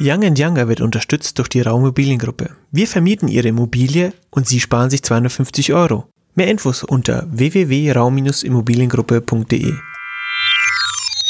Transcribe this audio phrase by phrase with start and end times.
[0.00, 2.50] Young Younger wird unterstützt durch die Raumimmobiliengruppe.
[2.72, 6.08] Wir vermieten Ihre Immobilie und Sie sparen sich 250 Euro.
[6.34, 9.72] Mehr Infos unter www.raum-immobiliengruppe.de.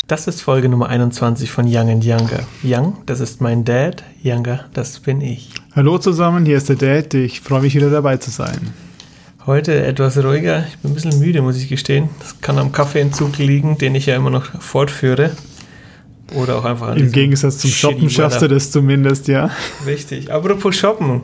[0.06, 2.46] Das ist Folge Nummer 21 von Young and Younger.
[2.62, 4.02] Young, das ist mein Dad.
[4.22, 5.50] Younger, das bin ich.
[5.76, 7.12] Hallo zusammen, hier ist der Dad.
[7.12, 8.72] Ich freue mich wieder dabei zu sein.
[9.44, 10.64] Heute etwas ruhiger.
[10.68, 12.08] Ich bin ein bisschen müde, muss ich gestehen.
[12.18, 15.32] Das kann am Kaffeeentzug liegen, den ich ja immer noch fortführe.
[16.34, 19.50] Oder auch einfach an Im Gegensatz zum Shoppen schaffst du das zumindest, ja.
[19.86, 20.32] Richtig.
[20.32, 21.22] Apropos Shoppen.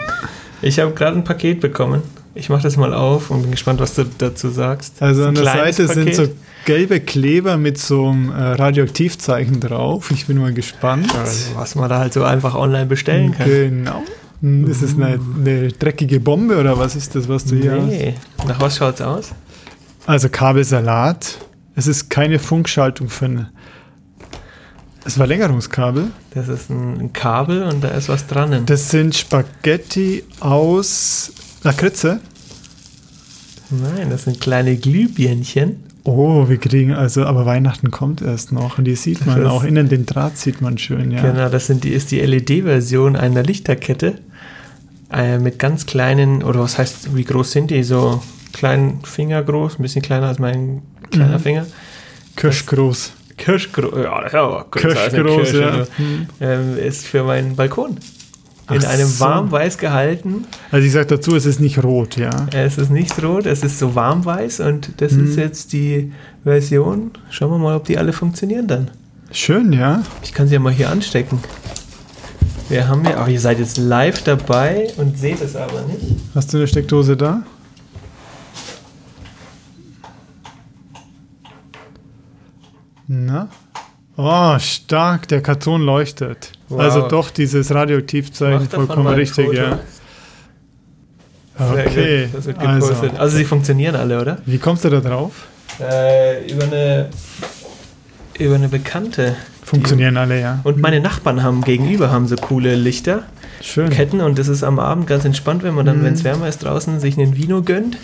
[0.63, 2.03] Ich habe gerade ein Paket bekommen.
[2.35, 5.03] Ich mache das mal auf und bin gespannt, was du dazu sagst.
[5.03, 6.15] Also an der Seite Paket.
[6.15, 6.33] sind so
[6.65, 10.11] gelbe Kleber mit so einem äh, Radioaktivzeichen drauf.
[10.13, 11.13] Ich bin mal gespannt.
[11.19, 13.49] Also, was man da halt so einfach online bestellen kann.
[13.49, 14.03] Genau.
[14.43, 17.63] Hm, ist es eine, eine, dreckige Bombe oder was ist das, was du nee.
[17.63, 17.87] hier hast?
[17.87, 18.15] Nee.
[18.47, 19.31] Nach was schaut es aus?
[20.07, 21.39] Also Kabelsalat.
[21.75, 23.51] Es ist keine Funkschaltung für eine
[25.03, 26.11] das Verlängerungskabel?
[26.35, 28.65] Das ist ein Kabel und da ist was dran.
[28.67, 32.21] Das sind Spaghetti aus Lakritze?
[33.71, 35.85] Nein, das sind kleine Glühbirnchen.
[36.05, 39.65] Oh, wir kriegen also, aber Weihnachten kommt erst noch und die sieht man das auch
[39.65, 41.21] innen den Draht sieht man schön, ja.
[41.21, 44.15] Genau, das sind die, ist die LED-Version einer Lichterkette
[45.13, 47.83] äh, mit ganz kleinen, oder was heißt, wie groß sind die?
[47.83, 51.43] So kleinen Finger groß, ein bisschen kleiner als mein kleiner mhm.
[51.43, 51.67] Finger.
[52.37, 53.13] Kirschgroß.
[53.41, 55.87] Kirschgroß, ja, ja, Kirschgroß, ja.
[55.97, 56.27] Mhm.
[56.41, 57.99] Ähm, ist für meinen Balkon.
[58.71, 59.25] In Ach einem so.
[59.25, 60.45] warmweiß gehalten.
[60.71, 62.47] Also ich sage dazu, es ist nicht rot, ja.
[62.55, 65.25] Es ist nicht rot, es ist so warmweiß und das hm.
[65.25, 66.13] ist jetzt die
[66.45, 67.13] Version.
[67.31, 68.91] Schauen wir mal, ob die alle funktionieren dann.
[69.33, 70.03] Schön, ja.
[70.23, 71.41] Ich kann sie ja mal hier anstecken.
[72.69, 76.21] Wir haben ja, ach, ihr seid jetzt live dabei und seht es aber nicht.
[76.35, 77.43] Hast du eine Steckdose da?
[83.13, 83.49] Na?
[84.17, 86.53] Oh, stark, der Karton leuchtet.
[86.69, 86.79] Wow.
[86.79, 89.81] Also doch dieses Radioaktivzeichen vollkommen richtig, ja.
[91.59, 92.95] Okay, also.
[93.19, 94.39] also sie funktionieren alle, oder?
[94.47, 95.49] Wie kommst du da drauf?
[95.81, 97.11] Äh, über eine
[98.39, 99.35] über eine Bekannte.
[99.65, 100.61] Funktionieren die, alle, ja.
[100.63, 103.25] Und meine Nachbarn haben gegenüber haben so coole Lichter.
[103.61, 103.91] Schön.
[103.91, 106.05] Ketten und das ist am Abend ganz entspannt, wenn man dann, mhm.
[106.05, 107.99] wenn es wärmer ist draußen, sich einen Vino gönnt.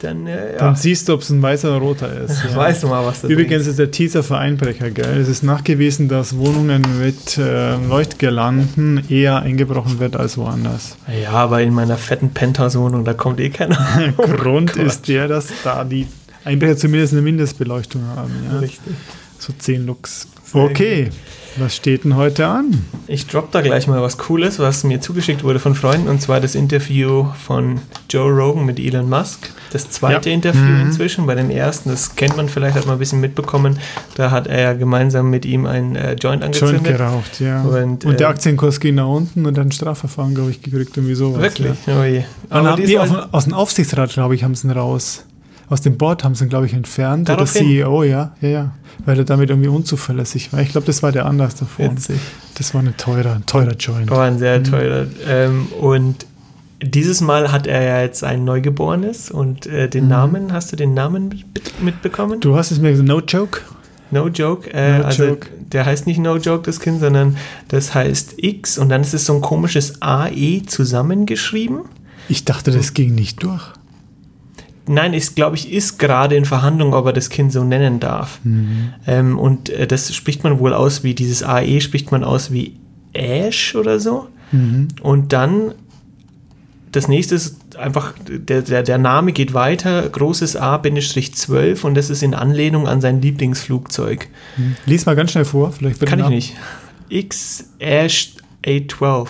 [0.00, 0.58] Dann, äh, ja.
[0.58, 2.44] dann siehst du, ob es ein weißer oder roter ist.
[2.50, 2.56] Ja.
[2.56, 3.68] Weißt du mal, was das Übrigens bringt.
[3.68, 5.18] ist der Teaser für Einbrecher, gell?
[5.18, 10.96] Es ist nachgewiesen, dass Wohnungen mit äh, Leuchtgirlanden eher eingebrochen wird als woanders.
[11.22, 13.76] Ja, aber in meiner fetten Penthouse-Wohnung, da kommt eh keiner.
[14.16, 16.06] Grund oh ist der, dass da die
[16.44, 18.32] Einbrecher zumindest eine Mindestbeleuchtung haben.
[18.50, 18.58] Ja?
[18.58, 18.94] Richtig.
[19.38, 20.28] So 10 Lux.
[20.44, 21.04] Sehr okay.
[21.04, 21.12] Gut.
[21.58, 22.84] Was steht denn heute an?
[23.06, 26.38] Ich drop da gleich mal was Cooles, was mir zugeschickt wurde von Freunden, und zwar
[26.38, 27.80] das Interview von
[28.10, 29.48] Joe Rogan mit Elon Musk.
[29.72, 30.34] Das zweite ja.
[30.34, 30.82] Interview mhm.
[30.82, 31.24] inzwischen.
[31.24, 33.78] Bei dem ersten, das kennt man vielleicht, hat man ein bisschen mitbekommen.
[34.16, 36.84] Da hat er gemeinsam mit ihm ein äh, Joint angezündet.
[36.84, 37.62] Joint geraucht, ja.
[37.62, 41.14] Und, und der äh, Aktienkurs ging nach unten und dann Strafverfahren, glaube ich, gekriegt, irgendwie
[41.14, 41.40] sowas.
[41.40, 41.78] Wirklich?
[41.86, 42.00] Ja.
[42.00, 42.24] Oh je.
[42.50, 45.24] Aber die aus, aus dem Aufsichtsrat, glaube ich, haben sie ihn raus
[45.68, 47.28] aus dem Board haben sie ihn, glaube ich, entfernt.
[47.28, 48.70] Darauf oder CEO, ja, ja, ja.
[49.04, 50.60] Weil er damit irgendwie unzuverlässig war.
[50.60, 51.90] Ich glaube, das war der Anlass davor.
[51.90, 52.20] Witzig.
[52.54, 54.10] Das war ein teurer, ein teurer Joint.
[54.10, 54.64] War ein sehr mhm.
[54.64, 55.06] teurer.
[55.26, 56.26] Ähm, und
[56.82, 60.10] dieses Mal hat er ja jetzt ein Neugeborenes und äh, den mhm.
[60.10, 62.40] Namen, hast du den Namen mit, mitbekommen?
[62.40, 63.60] Du hast es mir gesagt, No Joke?
[64.10, 64.72] No Joke.
[64.72, 65.48] Äh, no also joke.
[65.72, 67.36] der heißt nicht No Joke, das Kind, sondern
[67.68, 71.80] das heißt X und dann ist es so ein komisches AE zusammengeschrieben.
[72.28, 73.72] Ich dachte, das ging nicht durch.
[74.88, 78.40] Nein, ist, glaube ich, ist gerade in Verhandlung, ob er das Kind so nennen darf.
[78.44, 78.94] Mhm.
[79.06, 82.76] Ähm, und äh, das spricht man wohl aus wie, dieses AE spricht man aus wie
[83.12, 84.28] Ash oder so.
[84.52, 84.88] Mhm.
[85.02, 85.74] Und dann,
[86.92, 92.22] das nächste ist einfach, der, der, der Name geht weiter, großes A-12 und das ist
[92.22, 94.28] in Anlehnung an sein Lieblingsflugzeug.
[94.56, 94.76] Mhm.
[94.86, 96.56] Lies mal ganz schnell vor, vielleicht Kann ich nicht.
[97.08, 99.28] X Ash A12.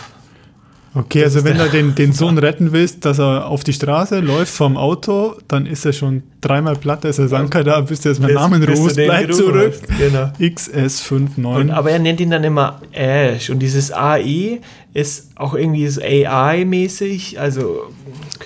[0.96, 4.20] Okay, das also wenn du den, den Sohn retten willst, dass er auf die Straße
[4.20, 8.00] läuft vom Auto, dann ist er schon dreimal platt, da ist der Sanka da, bis
[8.00, 9.74] der erstmal namenlos bleibt zurück.
[9.98, 10.30] Genau.
[10.40, 11.70] XS59.
[11.70, 14.60] aber er nennt ihn dann immer Ash und dieses AI
[14.96, 17.92] ist auch irgendwie so AI-mäßig, also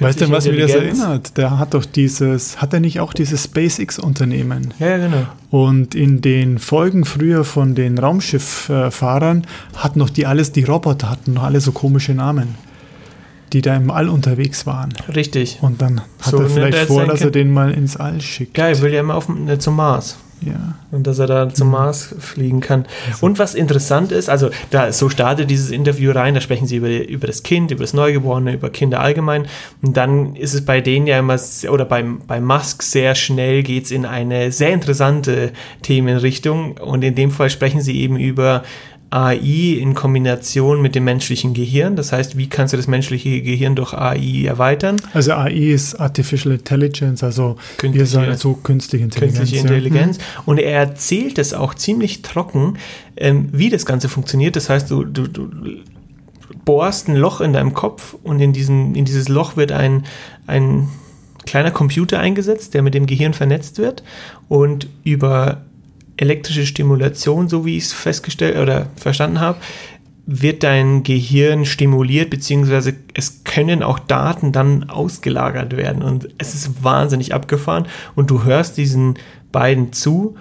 [0.01, 1.37] Weißt du, was mir das erinnert?
[1.37, 4.75] Der hat doch dieses, hat er nicht auch dieses SpaceX-Unternehmen?
[4.81, 5.27] Ja, genau.
[5.51, 11.35] Und in den Folgen früher von den Raumschifffahrern hatten noch die alles, die Roboter hatten
[11.35, 12.57] noch alle so komische Namen,
[13.53, 14.93] die da im All unterwegs waren.
[15.15, 15.59] Richtig.
[15.61, 18.55] Und dann hat so er vielleicht vor, dass er den mal ins All schickt.
[18.55, 20.17] Geil, will ja immer auf, ne, zum Mars.
[20.41, 20.75] Ja.
[20.91, 21.73] Und dass er da zum mhm.
[21.73, 22.87] Mars fliegen kann.
[23.09, 23.27] Also.
[23.27, 26.89] Und was interessant ist, also da so startet dieses Interview rein, da sprechen sie über,
[26.89, 29.47] über das Kind, über das Neugeborene, über Kinder allgemein.
[29.83, 31.39] Und dann ist es bei denen ja immer,
[31.71, 35.53] oder beim, bei Musk sehr schnell geht es in eine sehr interessante
[35.83, 36.79] Themenrichtung.
[36.79, 38.63] Und in dem Fall sprechen sie eben über
[39.11, 41.97] AI in Kombination mit dem menschlichen Gehirn.
[41.97, 45.01] Das heißt, wie kannst du das menschliche Gehirn durch AI erweitern?
[45.13, 49.39] Also AI ist Artificial Intelligence, also Künstliche- wir sagen so künstliche Intelligenz.
[49.39, 49.71] Künstliche ja.
[49.75, 50.19] Intelligenz.
[50.47, 52.79] Und er erzählt es auch ziemlich trocken,
[53.17, 54.55] ähm, wie das Ganze funktioniert.
[54.55, 55.51] Das heißt, du, du, du
[56.65, 60.05] bohrst ein Loch in deinem Kopf und in, diesem, in dieses Loch wird ein,
[60.47, 60.89] ein
[61.47, 64.05] kleiner Computer eingesetzt, der mit dem Gehirn vernetzt wird
[64.49, 65.63] und über
[66.21, 69.59] elektrische Stimulation, so wie ich es festgestellt oder verstanden habe,
[70.27, 76.03] wird dein Gehirn stimuliert, beziehungsweise es können auch Daten dann ausgelagert werden.
[76.03, 77.87] Und es ist wahnsinnig abgefahren.
[78.15, 79.19] Und du hörst diesen
[79.51, 80.37] beiden zu,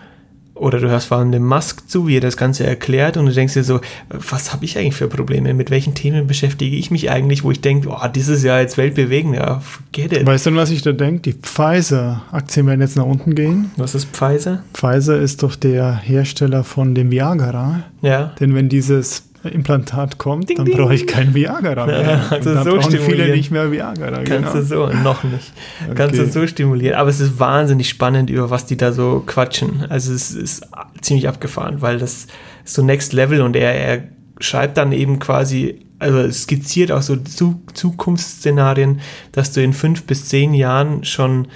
[0.60, 3.32] oder du hörst vor allem dem Musk zu, wie er das Ganze erklärt, und du
[3.32, 3.80] denkst dir so,
[4.10, 5.54] was habe ich eigentlich für Probleme?
[5.54, 9.36] Mit welchen Themen beschäftige ich mich eigentlich, wo ich denke, oh, dieses Jahr jetzt weltbewegend,
[9.36, 10.26] ja, forget it.
[10.26, 11.22] Weißt du, was ich da denke?
[11.22, 13.72] Die Pfizer-Aktien werden jetzt nach unten gehen.
[13.78, 14.64] Was ist Pfizer?
[14.74, 17.84] Pfizer ist doch der Hersteller von dem Viagra.
[18.02, 18.34] Ja.
[18.40, 22.00] Denn wenn dieses Implantat kommt, Ding, dann brauche ich kein Viagra mehr.
[22.32, 24.24] Ja, dann so brauchen viele nicht mehr Viagra.
[24.24, 24.54] Kannst genau.
[24.54, 25.54] du so, noch nicht.
[25.96, 26.32] Kannst du Okay.
[26.32, 26.98] so stimulieren.
[26.98, 29.86] Aber es ist wahnsinnig spannend, über was die da so quatschen.
[29.90, 30.68] Also es ist
[31.02, 32.28] ziemlich abgefahren, weil das
[32.66, 34.04] ist so Next Level und er, er
[34.40, 39.00] schreibt dann eben quasi, also skizziert auch so Zu Zukunftsszenarien,
[39.32, 41.48] dass du in fünf bis zehn Jahren schon,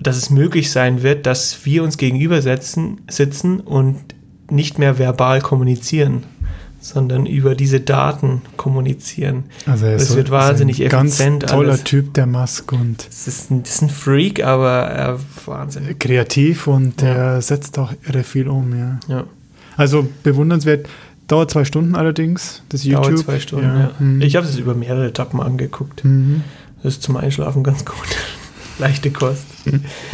[0.00, 3.98] dass es möglich sein wird, dass wir uns gegenüber setzen, sitzen und
[4.50, 6.24] nicht mehr verbal kommunizieren,
[6.84, 9.44] sondern über diese Daten kommunizieren.
[9.66, 11.84] Also er ist Das so- wird ist wahnsinnig ein ganz effizient toller alles.
[11.84, 15.96] Typ, der Musk und Das ist ein, das ist ein Freak, aber äh, Wahnsinn.
[15.98, 17.14] kreativ und Ja.
[17.14, 18.76] der setzt auch irre viel um.
[18.76, 18.98] Ja.
[19.08, 19.24] Ja,
[19.76, 20.88] Also bewundernswert.
[21.28, 23.04] Dauert zwei Stunden allerdings, das YouTube.
[23.04, 23.64] dauert zwei Stunden.
[23.66, 23.78] Ja.
[23.80, 23.90] Ja.
[24.00, 24.20] Mhm.
[24.20, 26.04] Ich habe es über mehrere Etappen angeguckt.
[26.04, 26.42] Mhm.
[26.82, 27.94] Das ist zum Einschlafen ganz gut.
[28.80, 29.44] Leichte Kost.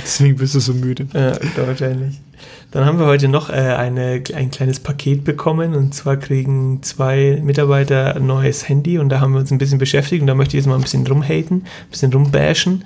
[0.02, 1.06] Deswegen bist du so müde.
[1.14, 1.32] Ja,
[1.66, 2.20] wahrscheinlich.
[2.70, 7.40] Dann haben wir heute noch äh, eine, ein kleines Paket bekommen und zwar kriegen zwei
[7.42, 10.56] Mitarbeiter ein neues Handy und da haben wir uns ein bisschen beschäftigt und da möchte
[10.56, 12.84] ich jetzt mal ein bisschen rumhaten, ein bisschen rumbashen.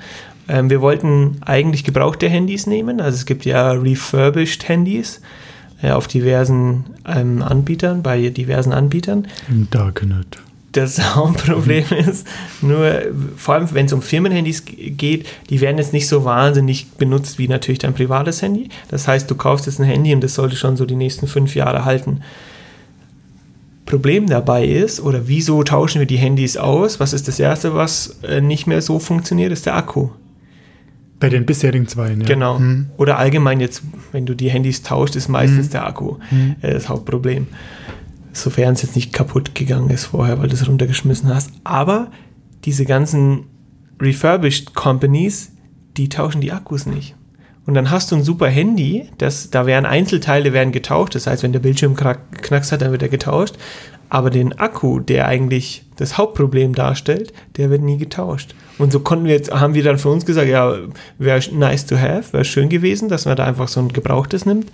[0.49, 5.21] Ähm, wir wollten eigentlich gebrauchte Handys nehmen, also es gibt ja refurbished Handys
[5.83, 9.27] äh, auf diversen ähm, Anbietern, bei diversen Anbietern.
[9.49, 10.41] Im Darknet.
[10.73, 12.27] Das Hauptproblem ist
[12.63, 13.03] nur,
[13.37, 17.47] vor allem wenn es um Firmenhandys geht, die werden jetzt nicht so wahnsinnig benutzt wie
[17.47, 18.69] natürlich dein privates Handy.
[18.89, 21.55] Das heißt, du kaufst jetzt ein Handy und das sollte schon so die nächsten fünf
[21.55, 22.23] Jahre halten.
[23.85, 26.99] Problem dabei ist, oder wieso tauschen wir die Handys aus?
[27.01, 30.09] Was ist das Erste, was äh, nicht mehr so funktioniert, ist der Akku.
[31.21, 32.25] Bei den bisherigen zwei, ja.
[32.25, 32.59] Genau.
[32.59, 32.87] Mhm.
[32.97, 36.57] Oder allgemein jetzt, wenn du die Handys tauscht, ist meistens der Akku Mhm.
[36.63, 37.49] äh, das Hauptproblem.
[38.33, 41.53] Sofern es jetzt nicht kaputt gegangen ist vorher, weil du es runtergeschmissen hast.
[41.65, 42.11] Aber
[42.65, 43.45] diese ganzen
[44.01, 45.53] refurbished Companies,
[45.97, 47.15] die tauschen die Akkus nicht.
[47.65, 51.15] Und dann hast du ein super Handy, das, da werden Einzelteile werden getauscht.
[51.15, 53.57] Das heißt, wenn der Bildschirm knack, Knacks hat, dann wird er getauscht.
[54.09, 58.55] Aber den Akku, der eigentlich das Hauptproblem darstellt, der wird nie getauscht.
[58.83, 60.77] Und so konnten wir jetzt, haben wir dann für uns gesagt, ja,
[61.17, 64.73] wäre nice to have, wäre schön gewesen, dass man da einfach so ein gebrauchtes nimmt.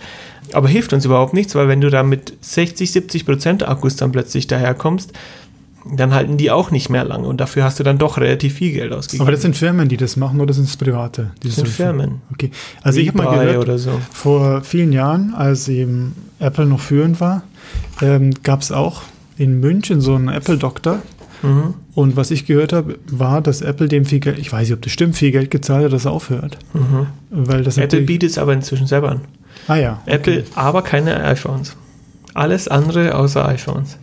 [0.55, 4.11] Aber hilft uns überhaupt nichts, weil wenn du da mit 60, 70 Prozent Akkus dann
[4.11, 5.13] plötzlich daherkommst,
[5.95, 7.29] dann halten die auch nicht mehr lange.
[7.29, 9.21] Und dafür hast du dann doch relativ viel Geld ausgegeben.
[9.21, 11.33] Aber das sind Firmen, die das machen oder sind es Private?
[11.43, 12.23] Die Das sind Firmen.
[12.33, 12.51] Okay.
[12.83, 13.91] Also ich habe mal gehört, so.
[14.11, 17.43] vor vielen Jahren, als eben Apple noch führend war,
[18.01, 19.03] ähm, gab es auch
[19.37, 21.03] in München so einen Apple-Doktor.
[21.43, 21.75] Mhm.
[21.95, 24.83] Und was ich gehört habe, war, dass Apple dem viel Geld, ich weiß nicht, ob
[24.83, 26.59] das stimmt, viel Geld gezahlt hat, dass er aufhört.
[26.73, 27.07] Mhm.
[27.31, 29.21] Weil das Apple bietet es aber inzwischen selber an.
[29.67, 30.03] Ah ja.
[30.05, 30.15] okay.
[30.15, 31.77] Apple, aber keine iPhones.
[32.35, 33.99] Alles andere außer iPhones.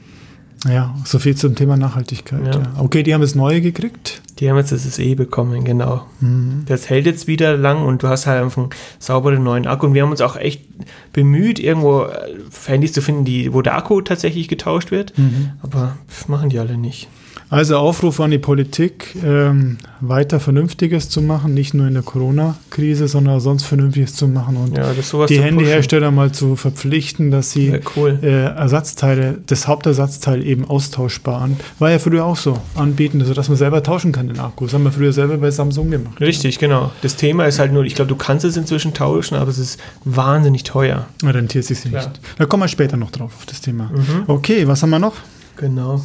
[0.68, 2.46] Ja, so viel zum Thema Nachhaltigkeit.
[2.46, 2.62] Ja.
[2.62, 2.74] Ja.
[2.80, 4.22] Okay, die haben das Neue gekriegt.
[4.40, 6.06] Die haben jetzt das SE bekommen, genau.
[6.20, 6.64] Mhm.
[6.66, 9.86] Das hält jetzt wieder lang und du hast halt einfach einen sauberen neuen Akku.
[9.86, 10.66] Und wir haben uns auch echt
[11.14, 12.34] bemüht, irgendwo äh,
[12.66, 15.18] Handys zu finden, die, wo der Akku tatsächlich getauscht wird.
[15.18, 15.52] Mhm.
[15.62, 17.08] Aber pf, machen die alle nicht.
[17.50, 23.08] Also Aufruf an die Politik, ähm, weiter Vernünftiges zu machen, nicht nur in der Corona-Krise,
[23.08, 25.42] sondern auch sonst Vernünftiges zu machen und Ja, die pushen.
[25.44, 28.20] Handyhersteller mal zu verpflichten, dass sie Ja, cool.
[28.22, 31.58] äh, Ersatzteile, das Hauptersatzteil eben austauschbar an.
[31.80, 34.66] War ja früher auch so, anbieten, sodass man selber tauschen kann den Akku.
[34.66, 36.20] Das haben wir früher selber bei Samsung gemacht.
[36.20, 36.92] Richtig, genau.
[37.02, 39.80] Das Thema ist halt nur, ich glaube, du kannst es inzwischen tauschen, aber es ist
[40.04, 41.06] wahnsinnig teuer.
[41.22, 41.30] Ja.
[41.30, 42.10] Rentiert sich nicht.
[42.38, 43.92] Da kommen wir später noch drauf, auf das Thema.
[43.94, 44.24] Mhm.
[44.28, 45.14] Okay, was haben wir noch?
[45.58, 46.02] Genau.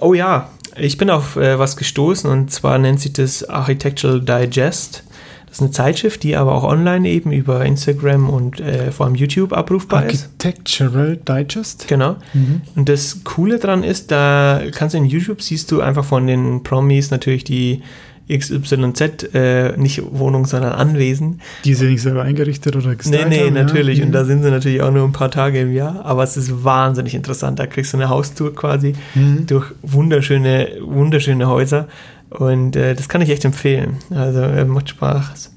[0.00, 5.04] Oh ja, ich bin auf äh, was gestoßen und zwar nennt sich das Architectural Digest.
[5.46, 9.14] Das ist eine Zeitschrift, die aber auch online eben über Instagram und äh, vor allem
[9.14, 10.24] YouTube abrufbar ist.
[10.24, 11.86] Architectural Digest.
[11.86, 12.16] Genau.
[12.32, 12.62] Mhm.
[12.74, 16.64] Und das Coole dran ist, da kannst du in YouTube siehst du einfach von den
[16.64, 17.82] Promis natürlich die
[18.28, 21.40] XYZ, äh, nicht Wohnung, sondern Anwesen.
[21.64, 23.98] Die sind nicht selber eingerichtet oder gestylt Nee, nee, haben, natürlich.
[23.98, 24.06] Ja?
[24.06, 26.04] Und da sind sie natürlich auch nur ein paar Tage im Jahr.
[26.04, 27.58] Aber es ist wahnsinnig interessant.
[27.58, 29.46] Da kriegst du eine Haustour quasi mhm.
[29.46, 31.88] durch wunderschöne, wunderschöne Häuser.
[32.30, 33.98] Und äh, das kann ich echt empfehlen.
[34.10, 35.52] Also äh, macht Spaß.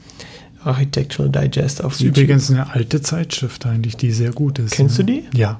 [0.63, 2.23] Architectural Digest auf das ist YouTube.
[2.23, 4.73] übrigens eine alte Zeitschrift eigentlich, die sehr gut ist.
[4.73, 5.05] Kennst ne?
[5.05, 5.37] du die?
[5.37, 5.59] Ja.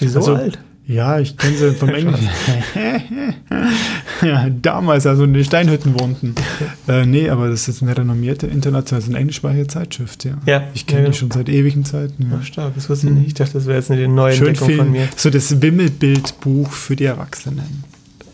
[0.00, 0.58] Die so also, alt?
[0.86, 2.28] Ja, ich kenne sie vom Englischen.
[4.22, 6.34] ja, damals, also in den Steinhütten wohnten.
[6.88, 10.38] äh, nee, aber das ist eine renommierte internationale, eine englischsprachige Zeitschrift, ja.
[10.46, 12.30] ja ich kenne ja, die schon seit ewigen Zeiten.
[12.30, 12.38] Ja.
[12.40, 13.26] Ach, stark, das wusste ich nicht.
[13.28, 15.08] Ich dachte, das wäre jetzt eine neue Schön Entdeckung viel, von mir.
[15.16, 17.84] So das Wimmelbildbuch für die Erwachsenen.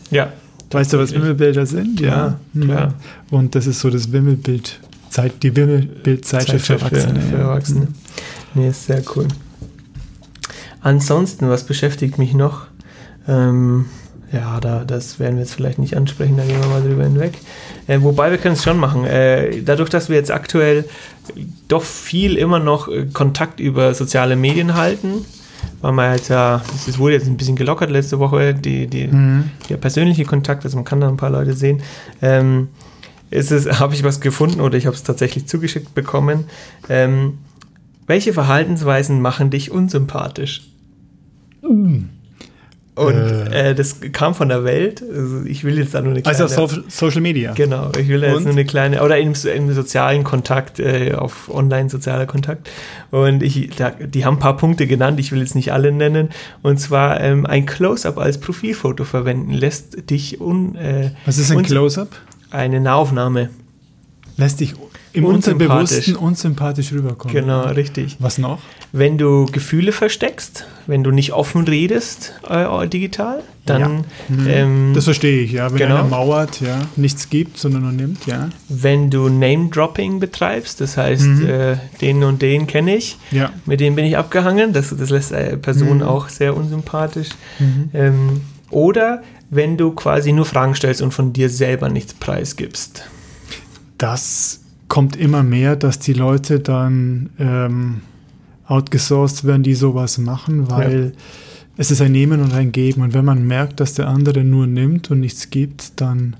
[0.09, 0.33] Ja.
[0.71, 1.99] Weißt du, was Wimmelbilder sind?
[1.99, 2.65] Ja, ja.
[2.65, 2.93] klar.
[3.29, 4.79] Und das ist so das Wimmelbild,
[5.41, 7.19] die Wimmelbildzeitschrift für Erwachsene.
[7.19, 7.81] Für, für Erwachsene.
[7.81, 7.93] Mhm.
[8.53, 9.27] Nee, ist sehr cool.
[10.81, 12.67] Ansonsten, was beschäftigt mich noch?
[13.27, 13.85] Ähm,
[14.31, 17.33] ja, da, das werden wir jetzt vielleicht nicht ansprechen, da gehen wir mal drüber hinweg.
[17.87, 19.05] Äh, wobei wir können es schon machen.
[19.05, 20.85] Äh, dadurch, dass wir jetzt aktuell
[21.67, 25.25] doch viel immer noch äh, Kontakt über soziale Medien halten,
[25.81, 29.51] weil man jetzt ja, es wurde jetzt ein bisschen gelockert letzte Woche, die, die, mhm.
[29.69, 31.81] der persönliche Kontakt, also man kann da ein paar Leute sehen.
[32.21, 32.69] Ähm,
[33.31, 36.45] habe ich was gefunden oder ich habe es tatsächlich zugeschickt bekommen.
[36.89, 37.39] Ähm,
[38.07, 40.70] welche Verhaltensweisen machen dich unsympathisch?
[42.93, 45.01] Und äh, äh, das kam von der Welt.
[45.01, 46.39] Also ich will jetzt da nur eine kleine.
[46.39, 47.53] Also auf Social Media.
[47.53, 51.89] Genau, ich will jetzt nur eine kleine, oder im, im sozialen Kontakt, äh, auf online
[51.89, 52.69] sozialer Kontakt.
[53.09, 56.29] Und ich, da, die haben ein paar Punkte genannt, ich will jetzt nicht alle nennen.
[56.63, 60.75] Und zwar ähm, ein Close-up als Profilfoto verwenden lässt dich un.
[60.75, 62.09] Äh, Was ist ein Close-up?
[62.49, 63.49] Eine Nahaufnahme.
[64.35, 64.75] Lässt dich
[65.13, 67.35] im Unterbewussten unsympathisch rüberkommen.
[67.35, 68.17] Genau, richtig.
[68.19, 68.59] Was noch?
[68.91, 73.79] Wenn du Gefühle versteckst, wenn du nicht offen redest äh, digital, dann.
[73.79, 73.89] Ja.
[74.29, 74.47] Mhm.
[74.47, 75.69] Ähm, das verstehe ich, ja.
[75.71, 75.97] Wenn genau.
[75.97, 78.49] einer mauert, ja, nichts gibt, sondern nur nimmt, ja.
[78.69, 81.45] Wenn du Name-Dropping betreibst, das heißt, mhm.
[81.47, 83.51] äh, den und den kenne ich, ja.
[83.65, 86.03] mit dem bin ich abgehangen, das, das lässt eine Person mhm.
[86.03, 87.29] auch sehr unsympathisch.
[87.59, 87.89] Mhm.
[87.93, 93.03] Ähm, oder wenn du quasi nur Fragen stellst und von dir selber nichts preisgibst.
[93.97, 94.60] Das
[94.91, 98.01] kommt immer mehr, dass die Leute dann ähm,
[98.67, 101.21] outgesourced werden, die sowas machen, weil ja.
[101.77, 103.01] es ist ein Nehmen und ein Geben.
[103.01, 106.35] Und wenn man merkt, dass der andere nur nimmt und nichts gibt, dann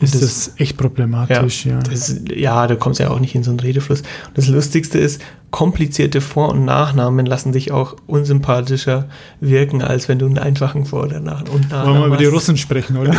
[0.00, 1.66] ist das, das echt problematisch.
[1.66, 1.80] Ja, ja.
[1.80, 4.00] Das, ja, du kommst ja auch nicht in so einen Redefluss.
[4.00, 9.10] Und das Lustigste ist, komplizierte Vor- und Nachnamen lassen dich auch unsympathischer
[9.42, 12.24] wirken, als wenn du einen einfachen Vor- oder Nach- und Nachnamen Wollen wir über die
[12.24, 13.14] Russen sprechen, oder?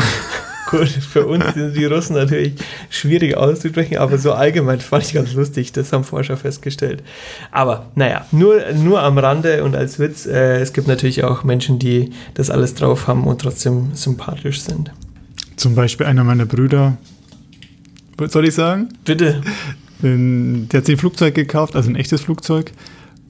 [0.74, 2.54] Gut, für uns sind die Russen natürlich
[2.90, 7.04] schwierig auszusprechen, aber so allgemein fand ich ganz lustig, das haben Forscher festgestellt.
[7.52, 11.78] Aber naja, nur, nur am Rande und als Witz, äh, es gibt natürlich auch Menschen,
[11.78, 14.92] die das alles drauf haben und trotzdem sympathisch sind.
[15.58, 16.98] Zum Beispiel einer meiner Brüder,
[18.18, 18.90] was soll ich sagen?
[19.06, 19.42] Bitte.
[20.02, 22.72] Der hat sich ein Flugzeug gekauft, also ein echtes Flugzeug.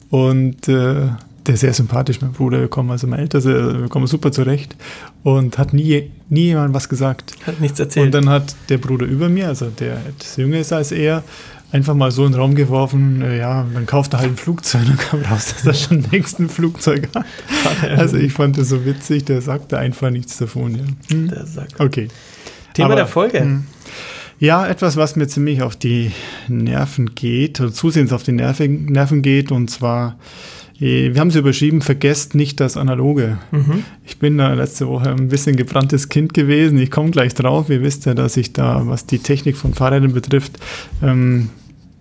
[0.09, 1.09] Und äh,
[1.45, 2.59] der ist sehr sympathisch, mein Bruder.
[2.59, 4.75] Wir kommen also mein Älter, wir kommen super zurecht
[5.23, 7.33] und hat nie, nie jemand was gesagt.
[7.45, 8.07] Hat nichts erzählt.
[8.07, 11.23] Und dann hat der Bruder über mir, also der etwas jünger ist als er,
[11.73, 14.83] einfach mal so in den Raum geworfen, äh, ja, dann kauft er halt ein Flugzeug
[14.88, 17.25] und kam raus, dass er schon längst ein Flugzeug hat.
[17.97, 20.75] Also ich fand das so witzig, der sagte einfach nichts davon.
[20.75, 20.83] Ja.
[21.09, 21.27] Hm?
[21.29, 21.79] Der sagt.
[21.79, 22.07] Okay.
[22.73, 23.39] Thema Aber, der Folge.
[23.39, 23.65] Hm.
[24.39, 26.12] Ja, etwas, was mir ziemlich auf die
[26.47, 30.17] Nerven geht, oder zusehends auf die Nerven, Nerven geht, und zwar
[30.83, 33.37] wir haben sie überschrieben, vergesst nicht das Analoge.
[33.51, 33.85] Mhm.
[34.05, 36.77] Ich bin da letzte Woche ein bisschen gebranntes Kind gewesen.
[36.77, 37.69] Ich komme gleich drauf.
[37.69, 40.59] Ihr wisst ja, dass ich da, was die Technik von Fahrrädern betrifft,
[41.01, 41.49] ähm,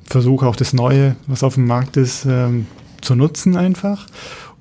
[0.05, 2.67] versuche auch das Neue, was auf dem Markt ist, ähm,
[3.01, 4.07] zu nutzen einfach.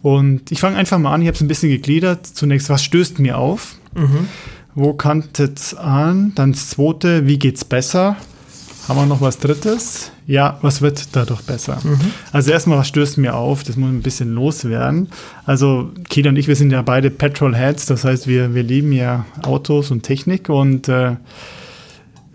[0.04, 1.22] Und ich fange einfach mal an.
[1.22, 2.28] Ich habe es ein bisschen gegliedert.
[2.28, 3.76] Zunächst, was stößt mir auf?
[3.96, 4.28] Mhm.
[4.76, 6.34] Wo kantet es an?
[6.36, 8.18] Dann das zweite, wie geht es besser?
[8.92, 10.12] Haben wir noch was Drittes?
[10.28, 11.78] Ja, was wird dadurch besser?
[11.82, 11.98] Mhm.
[12.34, 13.64] Also erstmal, was stößt mir auf?
[13.64, 15.08] Das muss ein bisschen loswerden.
[15.46, 19.26] Also Kida und ich, wir sind ja beide Petrolheads, das heißt, wir, wir lieben ja
[19.44, 21.16] Autos und Technik und äh,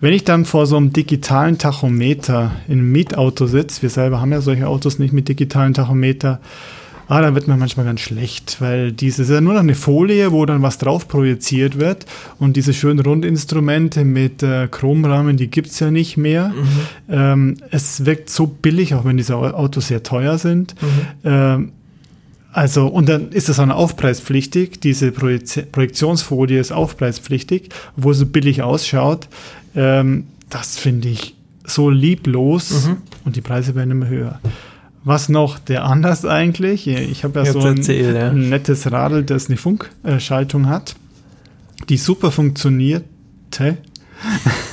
[0.00, 4.32] wenn ich dann vor so einem digitalen Tachometer in einem Mietauto sitze, wir selber haben
[4.32, 6.40] ja solche Autos nicht mit digitalen Tachometer,
[7.08, 10.32] ah, dann wird man manchmal ganz schlecht, weil dieses ist ja nur noch eine Folie,
[10.32, 12.06] wo dann was drauf projiziert wird
[12.38, 16.48] und diese schönen Rundinstrumente mit äh, Chromrahmen, die gibt es ja nicht mehr.
[16.48, 16.64] Mhm.
[17.08, 20.74] Ähm, es wirkt so billig, auch wenn diese Autos sehr teuer sind.
[20.80, 20.88] Mhm.
[21.24, 21.72] Ähm,
[22.52, 24.80] also, und dann ist das auch aufpreispflichtig.
[24.80, 29.28] Diese Projektionsfolie ist aufpreispflichtig, wo es so billig ausschaut.
[29.74, 31.34] Ähm, das finde ich
[31.64, 32.96] so lieblos mhm.
[33.26, 34.40] und die Preise werden immer höher.
[35.06, 36.88] Was noch der anders eigentlich?
[36.88, 38.32] Ich habe ja Jetzt so ein, erzähl, ja.
[38.32, 40.96] nettes Radl, das eine Funkschaltung hat,
[41.88, 43.78] die super funktionierte.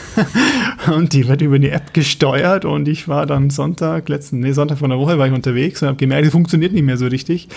[0.96, 4.80] und die wird über die App gesteuert und ich war dann Sonntag, letzten, nee, Sonntag
[4.80, 7.48] von der Woche war ich unterwegs und habe gemerkt, die funktioniert nicht mehr so richtig.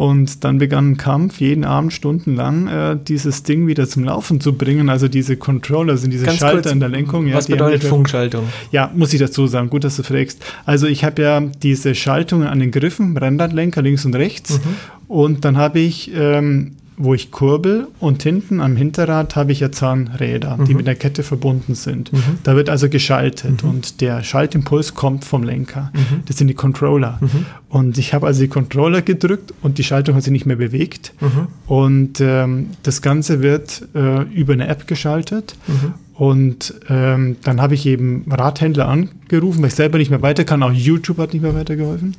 [0.00, 4.54] Und dann begann ein Kampf, jeden Abend stundenlang äh, dieses Ding wieder zum Laufen zu
[4.54, 4.88] bringen.
[4.88, 7.26] Also diese Controller sind diese Ganz Schalter kurz, in der Lenkung.
[7.26, 8.44] Ja, Was bedeutet Funkschaltung?
[8.72, 9.68] Ja, muss ich dazu sagen.
[9.68, 10.42] Gut, dass du fragst.
[10.64, 14.52] Also ich habe ja diese Schaltungen an den Griffen, Rennradlenker links und rechts.
[14.54, 14.76] Mhm.
[15.06, 19.72] Und dann habe ich, ähm, wo ich kurbel und hinten am Hinterrad habe ich ja
[19.72, 20.76] Zahnräder, die Mhm.
[20.76, 22.12] mit der Kette verbunden sind.
[22.12, 22.38] Mhm.
[22.42, 25.90] Da wird also geschaltet und der Schaltimpuls kommt vom Lenker.
[25.94, 26.22] Mhm.
[26.26, 27.18] Das sind die Controller.
[27.20, 27.46] Mhm.
[27.70, 31.14] Und ich habe also die Controller gedrückt und die Schaltung hat sich nicht mehr bewegt.
[31.20, 31.46] Mhm.
[31.66, 35.56] Und ähm, das Ganze wird äh, über eine App geschaltet.
[35.66, 35.94] Mhm.
[36.14, 40.62] Und ähm, dann habe ich eben Radhändler angerufen, weil ich selber nicht mehr weiter kann.
[40.62, 42.14] Auch YouTube hat nicht mehr weitergeholfen.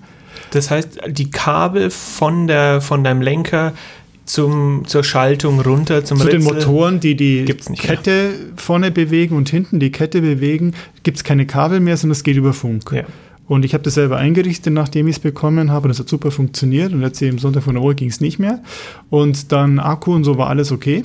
[0.52, 3.74] Das heißt, die Kabel von, der, von deinem Lenker
[4.32, 6.54] zum, zur Schaltung runter zum Zu den Ritzel.
[6.54, 7.78] Motoren, die die nicht mehr.
[7.78, 10.74] Kette vorne bewegen und hinten die Kette bewegen,
[11.04, 12.94] gibt es keine Kabel mehr, sondern es geht über Funk.
[12.94, 13.04] Ja.
[13.50, 15.84] Und ich habe das selber eingerichtet, nachdem ich es bekommen habe.
[15.84, 16.94] Und das hat super funktioniert.
[16.94, 18.64] Und letztlich am Sonntag von der Uhr ging es nicht mehr.
[19.10, 21.04] Und dann Akku und so war alles okay.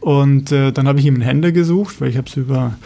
[0.00, 2.76] Und äh, dann habe ich ihm einen Händler gesucht, weil ich habe es über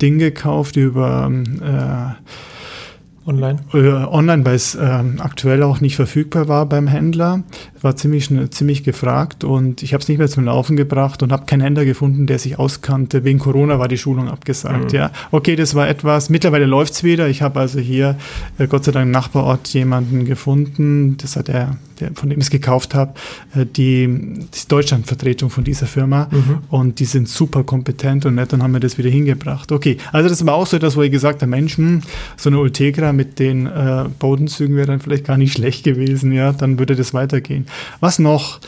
[0.00, 3.60] Ding gekauft, über äh, Online.
[3.72, 7.44] äh, online, weil es ähm, aktuell auch nicht verfügbar war beim Händler.
[7.82, 11.46] War ziemlich, ziemlich gefragt und ich habe es nicht mehr zum Laufen gebracht und habe
[11.46, 13.24] keinen Händler gefunden, der sich auskannte.
[13.24, 14.92] Wegen Corona war die Schulung abgesagt.
[14.92, 14.96] Mhm.
[14.98, 16.30] Ja, okay, das war etwas.
[16.30, 17.28] Mittlerweile läuft es wieder.
[17.28, 18.16] Ich habe also hier
[18.58, 21.16] äh, Gott sei Dank im Nachbarort jemanden gefunden.
[21.18, 23.14] Das hat er, der, von dem ich es gekauft habe,
[23.54, 26.28] äh, die, die Deutschlandvertretung von dieser Firma.
[26.30, 26.58] Mhm.
[26.70, 29.72] Und die sind super kompetent und nett und haben mir das wieder hingebracht.
[29.72, 32.02] Okay, also das war auch so das, wo ich gesagt habe, Mensch, hm,
[32.36, 36.52] so eine Ultegra mit den äh, Bodenzügen wäre dann vielleicht gar nicht schlecht gewesen, ja,
[36.52, 37.66] dann würde das weitergehen.
[38.00, 38.60] Was noch?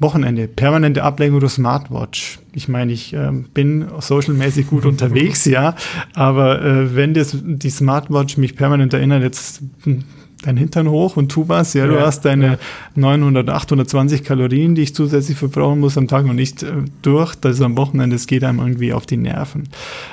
[0.00, 2.40] Wochenende, permanente Ablenkung durch Smartwatch.
[2.52, 5.76] Ich meine, ich ähm, bin socialmäßig gut unterwegs, ja,
[6.14, 10.04] aber äh, wenn das, die Smartwatch mich permanent erinnert, jetzt hm,
[10.46, 12.58] dein Hintern hoch und tu was, ja, du Ja, hast deine ja.
[12.94, 16.72] 900, 820 Kalorien, die ich zusätzlich verbrauchen muss am Tag noch nicht äh,
[17.02, 17.34] durch.
[17.34, 19.68] Das ist am Wochenende, es geht einem irgendwie auf die Nerven.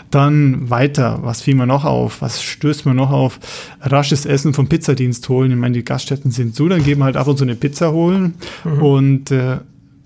[0.10, 2.22] Dann weiter, was fiel mir noch auf?
[2.22, 3.39] Was stößt mir noch auf?
[3.82, 5.52] Rasches Essen vom Pizzadienst holen.
[5.52, 7.91] Ich meine, die Gaststätten sind zu, dann geben wir halt ab und zu eine Pizza
[7.91, 8.36] holen.
[8.63, 8.82] Mhm.
[8.82, 9.58] Und äh,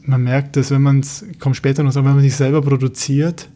[0.08, 3.50] man merkt, dass wenn man es, ich komme später noch, wenn man sich selber produziert,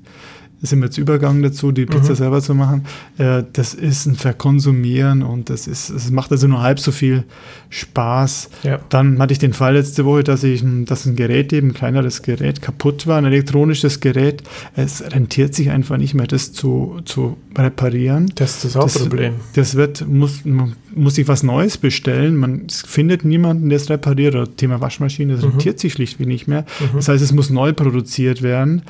[0.61, 2.15] sind wir jetzt Übergang dazu, die Pizza Mhm.
[2.15, 2.83] selber zu machen.
[3.17, 7.23] Äh, das ist ein Verkonsumieren und das ist, es macht also nur halb so viel
[7.69, 8.49] Spaß.
[8.63, 8.79] Ja.
[8.89, 11.73] Dann hatte ich den Fall letzte Woche, dass ich, ein- dass ein Gerät eben, ein
[11.73, 14.43] kleineres Gerät kaputt war, ein elektronisches Gerät.
[14.75, 18.31] Es rentiert sich einfach nicht mehr, das zu, zu reparieren.
[18.35, 19.35] Das ist das Hauptproblem.
[19.55, 22.35] Das wird, muss, man muss sich was Neues bestellen.
[22.35, 24.35] Man findet niemanden, der es repariert.
[24.35, 25.51] Oder Thema Waschmaschine, das Mhm.
[25.51, 26.65] rentiert sich schlichtweg nicht mehr.
[26.79, 26.95] Mhm.
[26.97, 28.81] Das heißt, es muss neu produziert werden.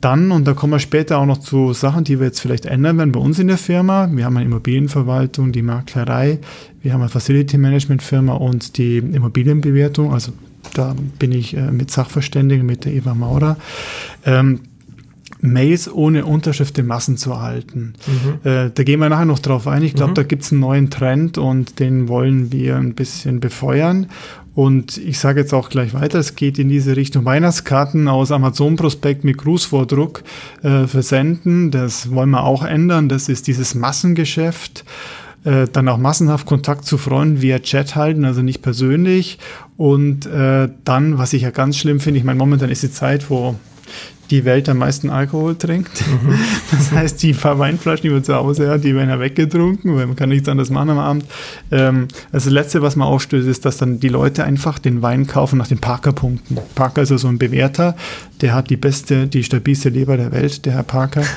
[0.00, 2.96] Dann, und da kommen wir später auch noch zu Sachen, die wir jetzt vielleicht ändern
[2.98, 4.08] werden bei uns in der Firma.
[4.10, 6.38] Wir haben eine Immobilienverwaltung, die Maklerei,
[6.82, 10.12] wir haben eine Facility Management Firma und die Immobilienbewertung.
[10.12, 10.32] Also
[10.74, 13.56] da bin ich äh, mit Sachverständigen, mit der Eva Maurer.
[14.24, 14.60] Ähm,
[15.42, 17.94] Mails ohne Unterschrift in Massen zu erhalten.
[18.06, 18.50] Mhm.
[18.50, 19.82] Äh, da gehen wir nachher noch drauf ein.
[19.82, 20.16] Ich glaube, Mhm.
[20.16, 24.06] da gibt es einen neuen Trend und den wollen wir ein bisschen befeuern.
[24.54, 29.22] Und ich sage jetzt auch gleich weiter, es geht in diese Richtung Weihnachtskarten aus Amazon-Prospekt
[29.24, 30.22] mit Grußvordruck
[30.62, 31.70] äh, versenden.
[31.70, 33.08] Das wollen wir auch ändern.
[33.08, 34.84] Das ist dieses Massengeschäft.
[35.44, 39.38] Äh, dann auch massenhaft Kontakt zu Freunden via Chat halten, also nicht persönlich.
[39.78, 43.30] Und äh, dann, was ich ja ganz schlimm finde, ich meine, momentan ist die Zeit,
[43.30, 43.54] wo
[44.30, 46.02] die Welt am meisten Alkohol trinkt.
[46.06, 46.34] Mhm.
[46.70, 50.06] Das heißt, die paar Weinflaschen, die man zu Hause hat, die werden ja weggetrunken, weil
[50.06, 51.24] man kann nichts anderes machen am Abend.
[51.70, 55.26] Ähm, also das Letzte, was man aufstößt, ist, dass dann die Leute einfach den Wein
[55.26, 56.58] kaufen nach den Parker-Punkten.
[56.74, 57.96] Parker ist also so ein Bewerter,
[58.40, 61.22] der hat die beste, die stabilste Leber der Welt, der Herr Parker.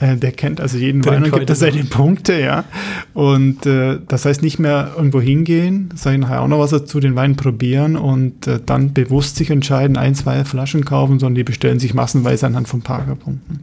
[0.00, 1.84] Äh, der kennt also jeden Trinkt Wein und gibt da seine.
[1.84, 2.64] Punkte, ja.
[3.12, 6.98] Und äh, das heißt nicht mehr irgendwo hingehen, sage ich nachher auch noch was dazu,
[6.98, 11.44] den Wein probieren und äh, dann bewusst sich entscheiden, ein, zwei Flaschen kaufen, sondern die
[11.44, 13.60] bestellen sich massenweise anhand von Parkerpunkten.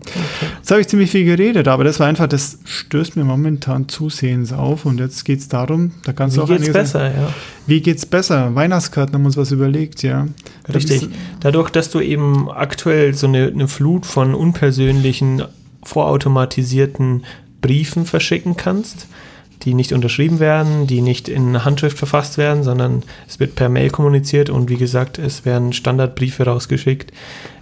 [0.60, 4.54] Jetzt habe ich ziemlich viel geredet, aber das war einfach, das stößt mir momentan zusehends
[4.54, 7.34] auf und jetzt geht es darum, da kannst du Wie auch geht's einiges- besser, ja.
[7.68, 8.56] Wie geht's besser?
[8.56, 10.28] Weihnachtskarten haben uns was überlegt, ja.
[10.74, 11.10] Richtig.
[11.42, 15.44] Dadurch, dass du eben aktuell so eine, eine Flut von unpersönlichen,
[15.84, 17.24] vorautomatisierten
[17.62, 19.08] Briefen verschicken kannst,
[19.64, 23.90] die nicht unterschrieben werden, die nicht in Handschrift verfasst werden, sondern es wird per Mail
[23.90, 27.12] kommuniziert und wie gesagt, es werden Standardbriefe rausgeschickt,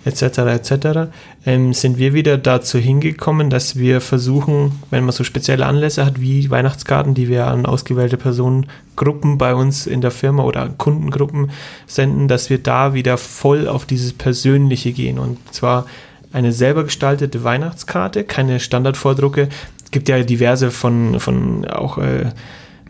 [0.05, 0.37] etc.
[0.37, 1.09] etc.
[1.45, 6.21] Ähm, sind wir wieder dazu hingekommen, dass wir versuchen, wenn man so spezielle Anlässe hat
[6.21, 11.51] wie Weihnachtskarten, die wir an ausgewählte Personengruppen bei uns in der Firma oder an Kundengruppen
[11.85, 15.85] senden, dass wir da wieder voll auf dieses Persönliche gehen und zwar
[16.31, 19.49] eine selber gestaltete Weihnachtskarte, keine Standardvordrucke.
[19.91, 22.25] Gibt ja diverse von, von auch, äh,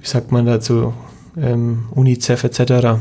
[0.02, 0.94] wie sagt man dazu,
[1.38, 3.00] ähm, UNICEF etc.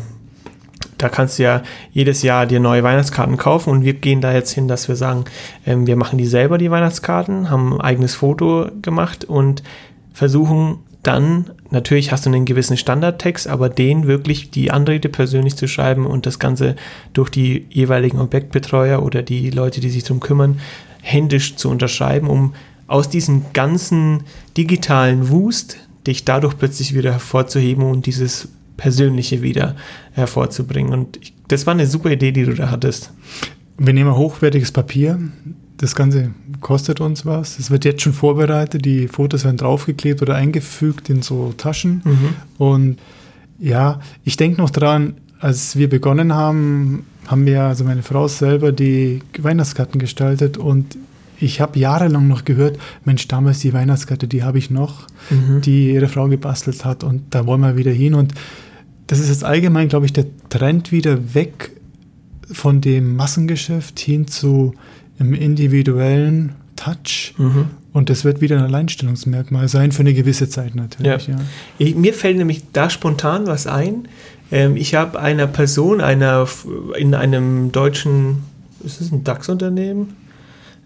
[0.96, 4.52] Da kannst du ja jedes Jahr dir neue Weihnachtskarten kaufen und wir gehen da jetzt
[4.52, 5.24] hin, dass wir sagen,
[5.66, 9.62] ähm, wir machen die selber, die Weihnachtskarten, haben ein eigenes Foto gemacht und
[10.12, 15.68] versuchen dann, natürlich hast du einen gewissen Standardtext, aber den wirklich die Anrede persönlich zu
[15.68, 16.74] schreiben und das Ganze
[17.12, 20.60] durch die jeweiligen Objektbetreuer oder die Leute, die sich darum kümmern,
[21.00, 22.54] händisch zu unterschreiben, um
[22.88, 24.24] aus diesem ganzen
[24.56, 29.76] digitalen Wust dich dadurch plötzlich wieder hervorzuheben und dieses Persönliche wieder
[30.12, 30.92] hervorzubringen.
[30.92, 33.12] Und ich, das war eine super Idee, die du da hattest.
[33.76, 35.20] Wir nehmen hochwertiges Papier,
[35.76, 37.58] das Ganze kostet uns was.
[37.58, 38.84] Es wird jetzt schon vorbereitet.
[38.84, 42.02] Die Fotos werden draufgeklebt oder eingefügt in so Taschen.
[42.04, 42.34] Mhm.
[42.58, 42.98] Und
[43.60, 48.72] ja, ich denke noch dran, als wir begonnen haben, haben wir, also meine Frau selber,
[48.72, 50.96] die Weihnachtskarten gestaltet und
[51.40, 55.60] ich habe jahrelang noch gehört, Mensch, damals die Weihnachtskarte, die habe ich noch, mhm.
[55.60, 58.14] die ihre Frau gebastelt hat und da wollen wir wieder hin.
[58.14, 58.34] Und
[59.06, 61.72] das ist jetzt allgemein, glaube ich, der Trend wieder weg
[62.50, 64.74] von dem Massengeschäft hin zu
[65.18, 67.34] im individuellen Touch.
[67.36, 67.66] Mhm.
[67.92, 71.26] Und das wird wieder ein Alleinstellungsmerkmal sein für eine gewisse Zeit natürlich.
[71.26, 71.34] Ja.
[71.34, 71.40] ja.
[71.78, 74.08] Ich, mir fällt nämlich da spontan was ein.
[74.52, 76.46] Ähm, ich habe einer Person, einer
[76.96, 78.44] in einem deutschen,
[78.84, 80.16] ist es ein DAX-Unternehmen?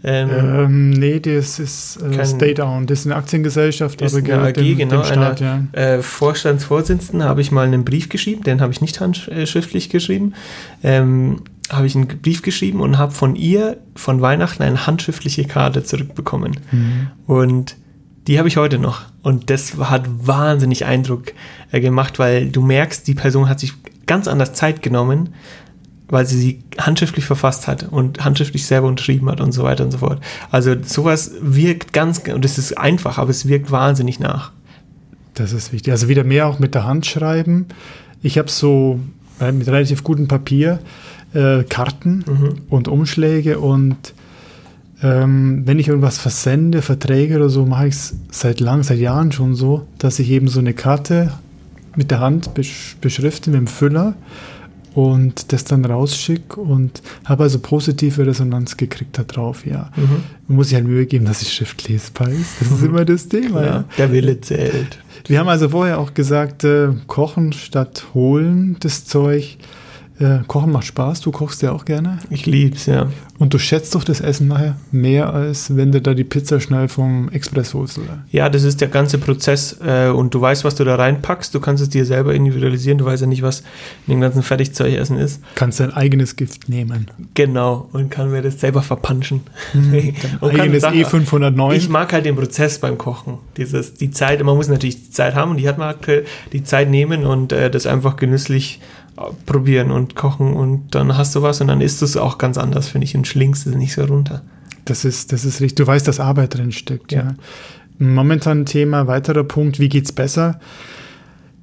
[0.04, 2.86] Ähm, ähm, nee, das ist äh, Stay Down.
[2.86, 4.96] Das ist eine Aktiengesellschaft, ist aber eine AG, dem, genau.
[4.96, 5.80] Dem Staat, einer, ja.
[5.80, 10.34] äh, Vorstandsvorsitzenden habe ich mal einen Brief geschrieben, den habe ich nicht handschriftlich geschrieben.
[10.82, 15.84] Ähm, habe ich einen Brief geschrieben und habe von ihr von Weihnachten eine handschriftliche Karte
[15.84, 16.58] zurückbekommen.
[16.70, 17.08] Mhm.
[17.26, 17.76] Und
[18.26, 19.02] die habe ich heute noch.
[19.22, 21.32] Und das hat wahnsinnig Eindruck
[21.70, 23.74] äh, gemacht, weil du merkst, die Person hat sich
[24.06, 25.30] ganz anders Zeit genommen,
[26.12, 29.92] weil sie sie handschriftlich verfasst hat und handschriftlich selber unterschrieben hat und so weiter und
[29.92, 30.22] so fort.
[30.50, 34.52] Also sowas wirkt ganz, und es ist einfach, aber es wirkt wahnsinnig nach.
[35.32, 35.90] Das ist wichtig.
[35.90, 37.64] Also wieder mehr auch mit der Hand schreiben.
[38.20, 39.00] Ich habe so
[39.40, 40.80] äh, mit relativ gutem Papier
[41.32, 42.54] äh, Karten mhm.
[42.68, 43.96] und Umschläge und
[45.02, 49.32] ähm, wenn ich irgendwas versende, Verträge oder so, mache ich es seit lang, seit Jahren
[49.32, 51.32] schon so, dass ich eben so eine Karte
[51.96, 54.14] mit der Hand besch beschrifte mit dem Füller
[54.94, 59.90] und das dann rausschicke und habe also positive Resonanz gekriegt darauf, ja.
[59.96, 60.22] Mhm.
[60.48, 62.60] Man muss sich halt Mühe geben, dass die Schrift lesbar ist.
[62.60, 62.88] Das ist mhm.
[62.88, 63.64] immer das Thema.
[63.64, 64.98] Ja, Der Wille zählt.
[65.26, 69.56] Wir haben also vorher auch gesagt, äh, kochen statt holen das Zeug.
[70.22, 72.18] Äh, Kochen macht Spaß, du kochst ja auch gerne.
[72.30, 73.08] Ich lieb's, ja.
[73.40, 76.86] Und du schätzt doch das Essen nachher mehr, als wenn du da die Pizza schnell
[76.86, 78.22] vom Express holst, oder?
[78.30, 81.58] Ja, das ist der ganze Prozess äh, und du weißt, was du da reinpackst, du
[81.58, 83.64] kannst es dir selber individualisieren, du weißt ja nicht, was
[84.06, 85.42] in dem ganzen Fertigzeugessen ist.
[85.56, 87.10] Kannst dein eigenes Gift nehmen.
[87.34, 89.40] Genau, und kann mir das selber verpanschen.
[89.74, 91.74] Mhm, eigenes E509.
[91.74, 93.38] Ich mag halt den Prozess beim Kochen.
[93.56, 96.62] Dieses, die Zeit, man muss natürlich die Zeit haben und die hat man aktuell, die
[96.62, 98.78] Zeit nehmen und äh, das einfach genüsslich
[99.46, 102.58] probieren und kochen und dann hast du was und dann isst du es auch ganz
[102.58, 104.42] anders, finde ich, und schlingst es nicht so runter.
[104.84, 105.76] Das ist, das ist richtig.
[105.76, 107.22] Du weißt, dass Arbeit drin steckt, ja.
[107.22, 107.34] ja.
[107.98, 110.58] Momentan Thema, weiterer Punkt, wie geht's besser?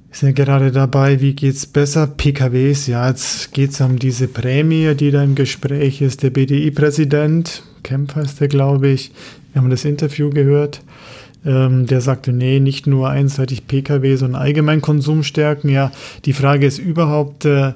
[0.08, 2.06] Wir sind ja gerade dabei, wie geht's besser?
[2.06, 6.22] PKWs, ja, jetzt geht's um diese Prämie, die da im Gespräch ist.
[6.22, 9.12] Der BDI-Präsident, Kempfer ist der, glaube ich,
[9.52, 10.82] wir haben das Interview gehört,
[11.44, 15.70] ähm, der sagte, nee, nicht nur einseitig Pkw, sondern allgemein Konsumstärken.
[15.70, 15.92] Ja,
[16.24, 17.72] die Frage ist überhaupt, äh,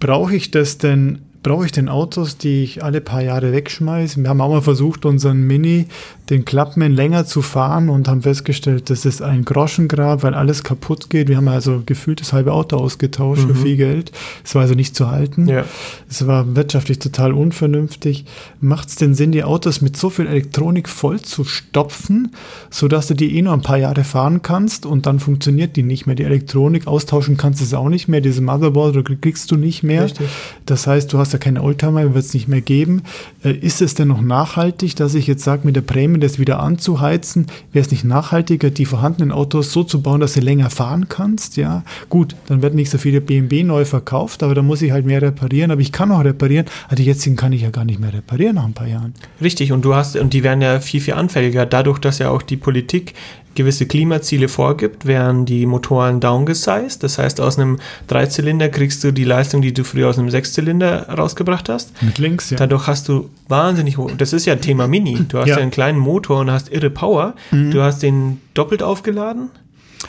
[0.00, 4.20] brauche ich das denn brauche ich denn Autos, die ich alle paar Jahre wegschmeiße?
[4.20, 5.86] Wir haben auch mal versucht, unseren Mini,
[6.30, 11.10] den Clubman, länger zu fahren und haben festgestellt, das ist ein Groschengrab, weil alles kaputt
[11.10, 11.28] geht.
[11.28, 13.48] Wir haben also gefühlt das halbe Auto ausgetauscht mhm.
[13.48, 14.10] für viel Geld.
[14.42, 15.46] Es war also nicht zu halten.
[15.46, 15.64] Ja.
[16.08, 18.24] Es war wirtschaftlich total unvernünftig.
[18.60, 22.32] Macht es denn Sinn, die Autos mit so viel Elektronik voll zu stopfen,
[22.70, 26.06] sodass du die eh nur ein paar Jahre fahren kannst und dann funktioniert die nicht
[26.06, 26.16] mehr?
[26.16, 28.22] Die Elektronik austauschen kannst du es auch nicht mehr.
[28.22, 30.04] Diese Motherboard kriegst du nicht mehr.
[30.04, 30.28] Richtig.
[30.64, 33.02] Das heißt, du hast ja keine Oldtimer, wird es nicht mehr geben.
[33.44, 36.60] Äh, ist es denn noch nachhaltig, dass ich jetzt sage, mit der Prämie das wieder
[36.60, 37.46] anzuheizen?
[37.72, 41.56] Wäre es nicht nachhaltiger, die vorhandenen Autos so zu bauen, dass du länger fahren kannst?
[41.56, 45.06] Ja, gut, dann werden nicht so viele BMW neu verkauft, aber da muss ich halt
[45.06, 45.70] mehr reparieren.
[45.70, 46.66] Aber ich kann auch reparieren.
[46.84, 49.14] Also die jetzigen kann ich ja gar nicht mehr reparieren nach ein paar Jahren.
[49.40, 52.42] Richtig, und du hast, und die werden ja viel, viel anfälliger, dadurch, dass ja auch
[52.42, 53.14] die Politik
[53.54, 57.02] gewisse Klimaziele vorgibt, werden die Motoren downgesized.
[57.02, 61.08] Das heißt, aus einem Dreizylinder kriegst du die Leistung, die du früher aus einem Sechszylinder
[61.08, 62.02] rausgebracht hast.
[62.02, 62.56] Mit links, ja.
[62.56, 64.10] Dadurch hast du wahnsinnig hoch.
[64.16, 65.24] Das ist ja Thema Mini.
[65.28, 67.34] Du hast ja, einen kleinen Motor und hast irre Power.
[67.50, 67.70] Mhm.
[67.70, 69.50] Du hast den doppelt aufgeladen.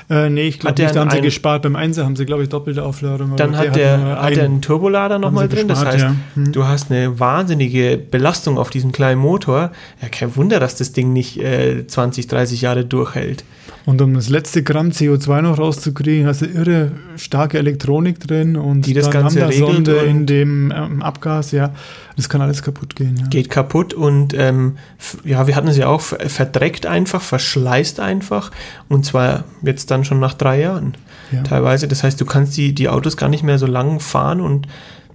[0.10, 1.63] Äh, nee, ich glaube da haben sie gespart.
[1.63, 3.36] Beim 1 haben sie, glaube ich, doppelte Aufladung.
[3.36, 5.67] Dann hat der, hat, hat er einen Turbolader nochmal drin.
[5.67, 6.15] Gespart, das heißt, ja.
[6.36, 6.51] hm.
[6.51, 9.71] du hast eine wahnsinnige Belastung auf diesem kleinen Motor.
[10.01, 13.43] Ja, kein Wunder, dass das Ding nicht äh, 20, 30 Jahre durchhält.
[13.86, 18.88] Und um das letzte Gramm CO2 noch rauszukriegen, hast du irre starke Elektronik drin und
[18.88, 21.71] die das Ganze haben da Sonde in dem ähm, Abgas, ja.
[22.15, 23.15] Das kann alles kaputt gehen.
[23.17, 23.28] Ja.
[23.28, 24.78] Geht kaputt und ähm,
[25.24, 28.52] ja, wir hatten es ja auch verdreckt einfach, verschleißt einfach
[28.89, 30.95] und zwar jetzt dann schon nach drei Jahren
[31.32, 31.43] ja.
[31.43, 31.88] teilweise.
[31.88, 34.67] Das heißt, du kannst die, die Autos gar nicht mehr so lang fahren und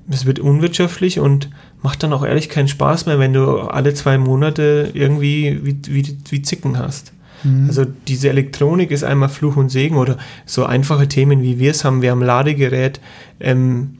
[0.09, 1.51] es wird unwirtschaftlich und
[1.83, 6.19] macht dann auch ehrlich keinen Spaß mehr, wenn du alle zwei Monate irgendwie wie, wie,
[6.29, 7.13] wie Zicken hast.
[7.45, 7.67] Mhm.
[7.69, 11.85] Also diese Elektronik ist einmal Fluch und Segen oder so einfache Themen wie wir es
[11.85, 12.03] haben.
[12.03, 13.01] Wir haben Ladegerät
[13.41, 13.99] ähm,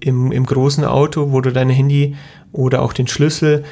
[0.00, 2.16] im, im großen Auto, wo du dein Handy
[2.52, 3.64] oder auch den Schlüssel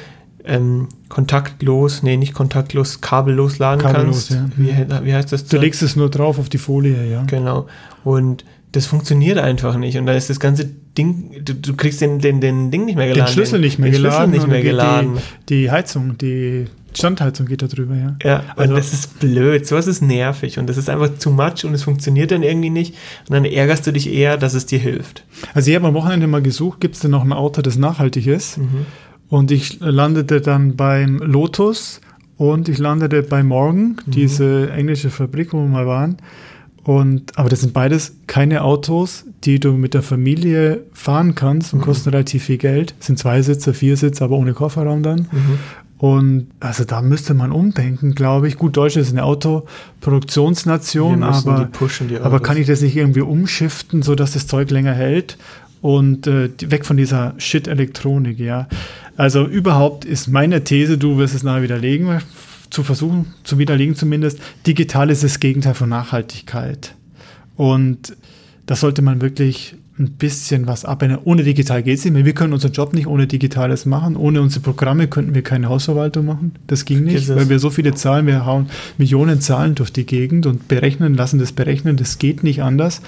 [0.43, 4.57] ähm, kontaktlos, nee, nicht kontaktlos, kabellos laden kabellos, kannst.
[4.57, 4.99] Ja.
[5.01, 5.45] Wie, wie, heißt das?
[5.45, 7.23] Du legst es nur drauf auf die Folie, ja.
[7.25, 7.67] Genau.
[8.03, 9.97] Und das funktioniert einfach nicht.
[9.97, 13.07] Und dann ist das ganze Ding, du, du kriegst den, den, den Ding nicht mehr
[13.07, 13.27] geladen.
[13.27, 14.31] Den Schlüssel nicht mehr den geladen.
[14.31, 15.17] Schlüssel nicht mehr geladen.
[15.49, 18.15] Die, die Heizung, die Standheizung geht da drüber, ja.
[18.23, 19.65] Ja, also, und das ist blöd.
[19.65, 22.95] Sowas ist nervig und das ist einfach zu much und es funktioniert dann irgendwie nicht.
[23.27, 25.25] Und dann ärgerst du dich eher, dass es dir hilft.
[25.53, 28.27] Also ich habe am Wochenende mal gesucht, gibt es denn noch ein Auto, das nachhaltig
[28.27, 28.57] ist?
[28.57, 28.85] Mhm.
[29.29, 32.01] Und ich landete dann beim Lotus
[32.37, 34.11] und ich landete bei Morgan, mhm.
[34.11, 36.17] diese englische Fabrik, wo wir mal waren.
[36.83, 41.79] Und, aber das sind beides keine Autos, die du mit der Familie fahren kannst und
[41.79, 41.83] mhm.
[41.83, 42.95] kosten relativ viel Geld.
[42.97, 45.27] Das sind zwei Sitze, vier Sitze, aber ohne Kofferraum dann.
[45.31, 45.59] Mhm.
[46.01, 48.57] Und also da müsste man umdenken, glaube ich.
[48.57, 51.69] Gut, Deutschland ist eine Autoproduktionsnation, aber,
[52.23, 55.37] aber kann ich das nicht irgendwie umschiften, sodass das Zeug länger hält?
[55.79, 58.67] Und äh, weg von dieser Shit-Elektronik, ja.
[59.15, 62.19] Also überhaupt ist meine These, du wirst es nachher widerlegen,
[62.71, 66.95] zu versuchen, zu widerlegen zumindest, digital ist das Gegenteil von Nachhaltigkeit.
[67.57, 68.17] Und
[68.65, 71.19] das sollte man wirklich ein bisschen was abändern.
[71.25, 72.25] Ohne digital geht es nicht mehr.
[72.25, 74.15] Wir können unseren Job nicht ohne Digitales machen.
[74.15, 76.53] Ohne unsere Programme könnten wir keine Hausverwaltung machen.
[76.67, 80.45] Das ging nicht, weil wir so viele Zahlen, wir hauen Millionen Zahlen durch die Gegend
[80.45, 81.97] und berechnen, lassen das berechnen.
[81.97, 83.01] Das geht nicht anders.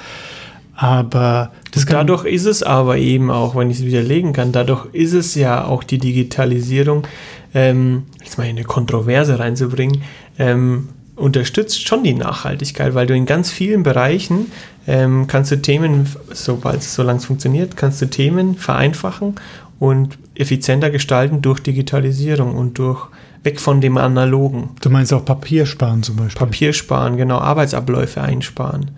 [0.75, 5.13] Aber das dadurch ist es aber eben auch, wenn ich es widerlegen kann, dadurch ist
[5.13, 7.05] es ja auch die Digitalisierung,
[7.53, 10.01] ähm, jetzt mal in eine Kontroverse reinzubringen,
[10.39, 14.51] ähm, unterstützt schon die Nachhaltigkeit, weil du in ganz vielen Bereichen
[14.87, 19.35] ähm, kannst du Themen, sobald es so lange funktioniert, kannst du Themen vereinfachen
[19.79, 23.07] und effizienter gestalten durch Digitalisierung und durch
[23.43, 24.69] weg von dem Analogen.
[24.81, 26.47] Du meinst auch Papier sparen zum Beispiel?
[26.47, 28.91] Papier sparen, genau, Arbeitsabläufe einsparen,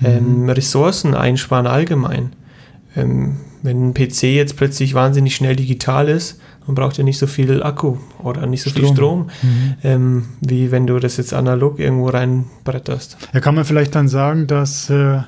[0.00, 0.06] mhm.
[0.06, 2.32] ähm, Ressourcen einsparen allgemein.
[2.96, 7.26] Ähm, wenn ein PC jetzt plötzlich wahnsinnig schnell digital ist, man braucht ja nicht so
[7.26, 8.84] viel Akku oder nicht so Strom.
[8.84, 9.74] viel Strom, mhm.
[9.82, 13.16] ähm, wie wenn du das jetzt analog irgendwo reinbretterst.
[13.32, 15.20] Ja, kann man vielleicht dann sagen, dass äh,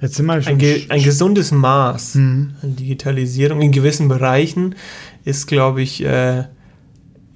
[0.00, 2.54] jetzt sind wir schon ein, ge ein gesundes Maß mhm.
[2.62, 4.74] an Digitalisierung in gewissen Bereichen
[5.24, 6.44] ist, glaube ich, äh,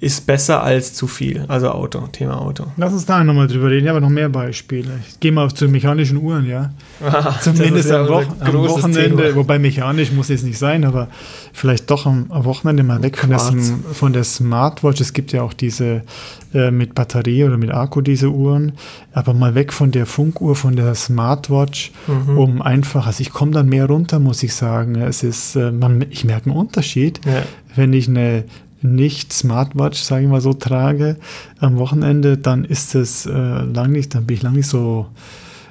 [0.01, 1.45] ist besser als zu viel.
[1.49, 2.67] Also Auto, Thema Auto.
[2.77, 3.85] Lass uns da nochmal drüber reden.
[3.85, 5.01] Ich habe noch mehr Beispiele.
[5.09, 6.71] Ich gehe mal zu mechanischen Uhren, ja.
[7.05, 9.37] Ah, Zumindest ja am, Wo am, Wochenende, Thema.
[9.37, 11.09] wobei mechanisch muss es nicht sein, aber
[11.53, 15.01] vielleicht doch am, am Wochenende mal weg von der, von der, Smartwatch.
[15.01, 16.03] Es gibt ja auch diese
[16.55, 18.73] äh, mit Batterie oder mit Akku, diese Uhren.
[19.13, 22.39] Aber mal weg von der Funkuhr, von der Smartwatch, mhm.
[22.39, 24.95] um einfach, also ich komme dann mehr runter, muss ich sagen.
[24.95, 27.43] Es ist, äh, man, ich merke einen Unterschied, ja.
[27.75, 28.45] wenn ich eine
[28.83, 31.17] nicht Smartwatch, sage ich mal so, trage
[31.59, 35.07] am Wochenende, dann ist es äh, lang nicht, dann bin ich lang nicht so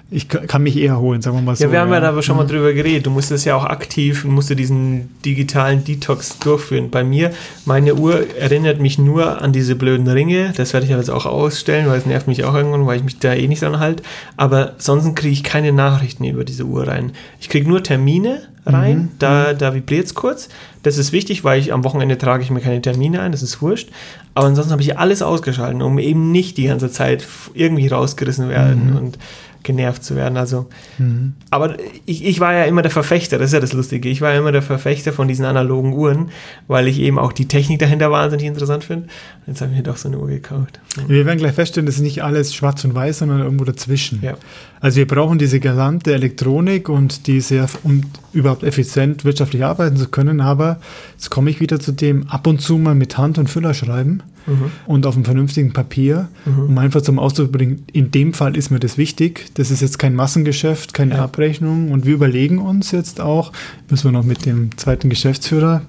[0.09, 1.65] ich kann mich eher holen, sagen wir mal so.
[1.65, 2.49] Ja, wir haben ja, da aber schon mal mhm.
[2.49, 3.05] drüber geredet.
[3.05, 6.89] Du musst es ja auch aktiv, musst du diesen digitalen Detox durchführen.
[6.89, 7.33] Bei mir,
[7.65, 10.53] meine Uhr erinnert mich nur an diese blöden Ringe.
[10.55, 13.19] Das werde ich jetzt auch ausstellen, weil es nervt mich auch irgendwann, weil ich mich
[13.19, 14.03] da eh nicht dran halte.
[14.37, 17.11] Aber sonst kriege ich keine Nachrichten über diese Uhr rein.
[17.41, 19.09] Ich kriege nur Termine rein, mhm.
[19.19, 19.57] da, mhm.
[19.57, 20.47] da vibriert es kurz.
[20.83, 23.61] Das ist wichtig, weil ich am Wochenende trage ich mir keine Termine ein, das ist
[23.61, 23.89] wurscht.
[24.35, 28.91] Aber ansonsten habe ich alles ausgeschaltet, um eben nicht die ganze Zeit irgendwie rausgerissen werden.
[28.91, 28.97] Mhm.
[28.97, 29.17] Und
[29.63, 30.37] genervt zu werden.
[30.37, 30.67] Also,
[30.97, 31.33] mhm.
[31.49, 34.09] aber ich, ich war ja immer der Verfechter, das ist ja das Lustige.
[34.09, 36.29] Ich war ja immer der Verfechter von diesen analogen Uhren,
[36.67, 39.07] weil ich eben auch die Technik dahinter wahnsinnig interessant finde.
[39.45, 40.79] Jetzt habe ich mir doch so eine Uhr gekauft.
[41.07, 44.19] Wir werden gleich feststellen, das ist nicht alles schwarz und weiß, sondern irgendwo dazwischen.
[44.21, 44.35] Ja.
[44.79, 50.41] Also wir brauchen diese gesamte Elektronik und diese, um überhaupt effizient wirtschaftlich arbeiten zu können.
[50.41, 50.79] Aber
[51.13, 54.23] jetzt komme ich wieder zu dem ab und zu mal mit Hand und Füller schreiben
[54.47, 54.71] mhm.
[54.85, 56.59] und auf einem vernünftigen Papier, mhm.
[56.69, 59.51] um einfach zum Ausdruck zu bringen, in dem Fall ist mir das wichtig.
[59.55, 61.23] Das ist jetzt kein Massengeschäft, keine ja.
[61.23, 61.91] Abrechnung.
[61.91, 63.51] Und wir überlegen uns jetzt auch,
[63.89, 65.83] müssen wir noch mit dem zweiten Geschäftsführer,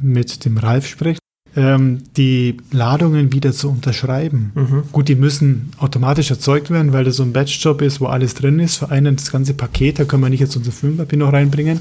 [0.00, 1.18] mit dem Ralf sprechen.
[1.56, 4.52] ähm, die Ladungen wieder zu unterschreiben.
[4.54, 4.82] Mhm.
[4.92, 8.60] Gut, die müssen automatisch erzeugt werden, weil das so ein Batch-Job ist, wo alles drin
[8.60, 8.76] ist.
[8.76, 11.80] Für einen das ganze Paket, da können wir nicht jetzt unser Filmpapier noch reinbringen.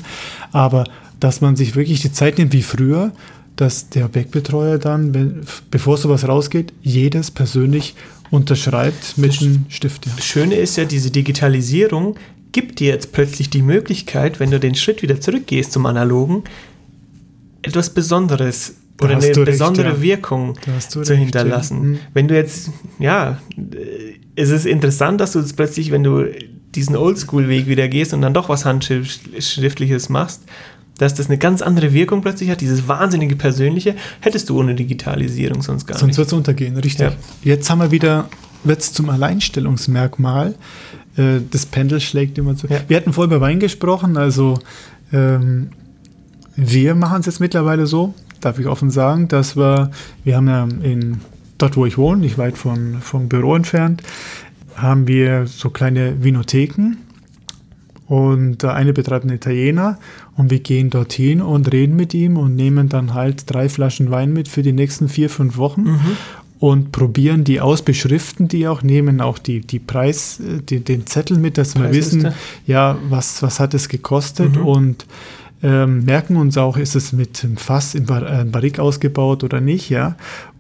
[0.51, 0.85] Aber
[1.19, 3.11] dass man sich wirklich die Zeit nimmt wie früher,
[3.59, 7.93] dass der Objektbetreuer dann, wenn, bevor sowas rausgeht, jedes persönlich
[8.31, 10.05] unterschreibt mit einem Stift.
[10.05, 10.13] Ja.
[10.15, 12.15] Das Schöne ist ja, diese Digitalisierung
[12.53, 16.45] gibt dir jetzt plötzlich die Möglichkeit, wenn du den Schritt wieder zurückgehst zum Analogen,
[17.61, 20.01] etwas Besonderes da oder eine besondere recht, ja.
[20.01, 21.77] Wirkung zu recht, hinterlassen.
[21.77, 21.83] Ja.
[21.83, 21.99] Mhm.
[22.13, 23.41] Wenn du jetzt, ja,
[24.37, 26.31] es ist interessant, dass du jetzt plötzlich, wenn du
[26.75, 30.43] diesen Oldschool-Weg wieder gehst und dann doch was Handschriftliches machst,
[30.99, 35.63] dass das eine ganz andere Wirkung plötzlich hat, dieses wahnsinnige Persönliche, hättest du ohne Digitalisierung
[35.63, 36.15] sonst gar sonst nicht.
[36.15, 37.07] Sonst wird es untergehen, richtig.
[37.07, 37.13] Ja.
[37.43, 38.29] Jetzt haben wir wieder,
[38.63, 40.55] wird es zum Alleinstellungsmerkmal.
[41.17, 42.67] Äh, das Pendel schlägt immer zu.
[42.67, 42.81] Ja.
[42.87, 44.59] Wir hatten vorher über Wein gesprochen, also
[45.11, 45.69] ähm,
[46.55, 49.91] wir machen es jetzt mittlerweile so, darf ich offen sagen, dass wir,
[50.25, 51.21] wir haben ja in,
[51.57, 54.03] dort wo ich wohne, nicht weit von, vom Büro entfernt,
[54.75, 56.97] haben wir so kleine Vinotheken
[58.07, 59.99] und eine betreibt ein Italiener
[60.39, 64.31] und wir gehen dorthin und reden mit ihm und nehmen dann halt drei Flaschen Wein
[64.31, 66.17] mit für die nächsten vier, fünf Wochen mhm.
[66.59, 71.05] und probieren die aus, beschriften die auch, nehmen auch die, die Preis, äh, die, den
[71.05, 72.31] Zettel mit, dass wir wissen,
[72.65, 74.65] ja, was, was hat es gekostet mhm.
[74.65, 75.05] und
[75.61, 79.59] ähm, merken uns auch, ist es mit einem Fass im Bar äh, Barrik ausgebaut oder
[79.59, 80.15] nicht, ja.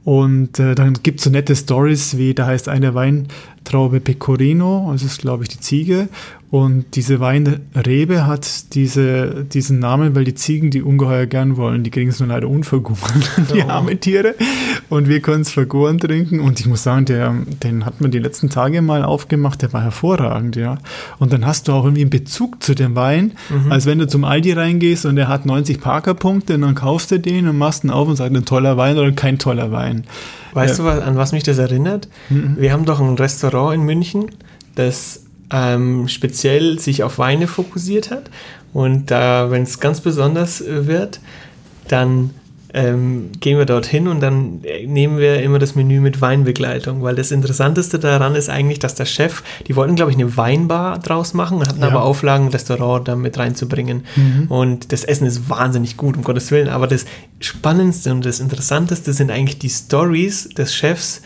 [0.09, 5.03] Und äh, dann gibt es so nette Stories, wie da heißt eine Weintraube Pecorino, das
[5.03, 6.09] ist glaube ich die Ziege,
[6.51, 11.83] und diese Weinrebe hat diese, diesen Namen, weil die Ziegen die ungeheuer gern wollen.
[11.83, 13.69] Die kriegen es nur leider unvergoren, die oh.
[13.69, 14.33] armen Tiere.
[14.89, 16.39] Und wir können es vergoren trinken.
[16.39, 19.83] Und ich muss sagen, der, den hat man die letzten Tage mal aufgemacht, der war
[19.83, 20.79] hervorragend, ja.
[21.19, 23.71] Und dann hast du auch irgendwie einen Bezug zu dem Wein, mhm.
[23.71, 27.19] als wenn du zum Aldi reingehst und der hat 90 Parkerpunkte und dann kaufst du
[27.19, 29.98] den und machst ihn auf und sagst, ein toller Wein oder kein toller Wein.
[30.53, 30.95] Weißt ja.
[30.95, 32.07] du, an was mich das erinnert?
[32.29, 32.57] Mhm.
[32.59, 34.27] Wir haben doch ein Restaurant in München,
[34.75, 38.29] das ähm, speziell sich auf Weine fokussiert hat.
[38.73, 41.19] Und da, wenn es ganz besonders äh, wird,
[41.87, 42.31] dann
[42.73, 47.15] ähm, gehen wir dorthin und dann äh, nehmen wir immer das Menü mit Weinbegleitung, weil
[47.15, 51.33] das Interessanteste daran ist eigentlich, dass der Chef, die wollten, glaube ich, eine Weinbar draus
[51.33, 51.87] machen, hatten ja.
[51.87, 54.05] aber Auflagen, ein Restaurant da mit reinzubringen.
[54.15, 54.47] Mhm.
[54.49, 56.69] Und das Essen ist wahnsinnig gut, um Gottes Willen.
[56.69, 57.05] Aber das
[57.39, 61.21] Spannendste und das Interessanteste sind eigentlich die Stories des Chefs,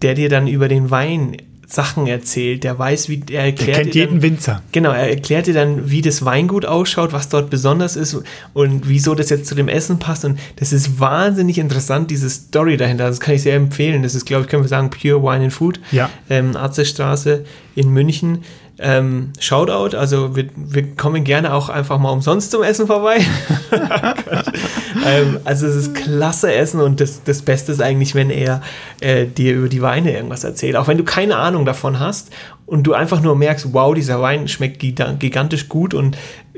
[0.00, 3.68] der dir dann über den Wein Sachen erzählt, der weiß, wie er erklärt.
[3.68, 4.62] Der kennt jeden dann, Winzer.
[4.72, 8.16] Genau, er erklärt dir dann, wie das Weingut ausschaut, was dort besonders ist
[8.52, 10.24] und wieso das jetzt zu dem Essen passt.
[10.24, 13.08] Und das ist wahnsinnig interessant, diese Story dahinter.
[13.08, 14.02] Das kann ich sehr empfehlen.
[14.02, 15.80] Das ist, glaube ich, können wir sagen, Pure Wine and Food.
[15.92, 16.10] Ja.
[16.28, 18.42] Ähm, Arztestraße in München.
[18.78, 23.18] Ähm, Shoutout, also wir, wir kommen gerne auch einfach mal umsonst zum Essen vorbei.
[25.06, 28.62] ähm, also es ist klasse Essen und das, das Beste ist eigentlich, wenn er
[29.00, 30.76] äh, dir über die Weine irgendwas erzählt.
[30.76, 32.30] Auch wenn du keine Ahnung davon hast
[32.66, 36.16] und du einfach nur merkst, wow, dieser Wein schmeckt gigantisch gut und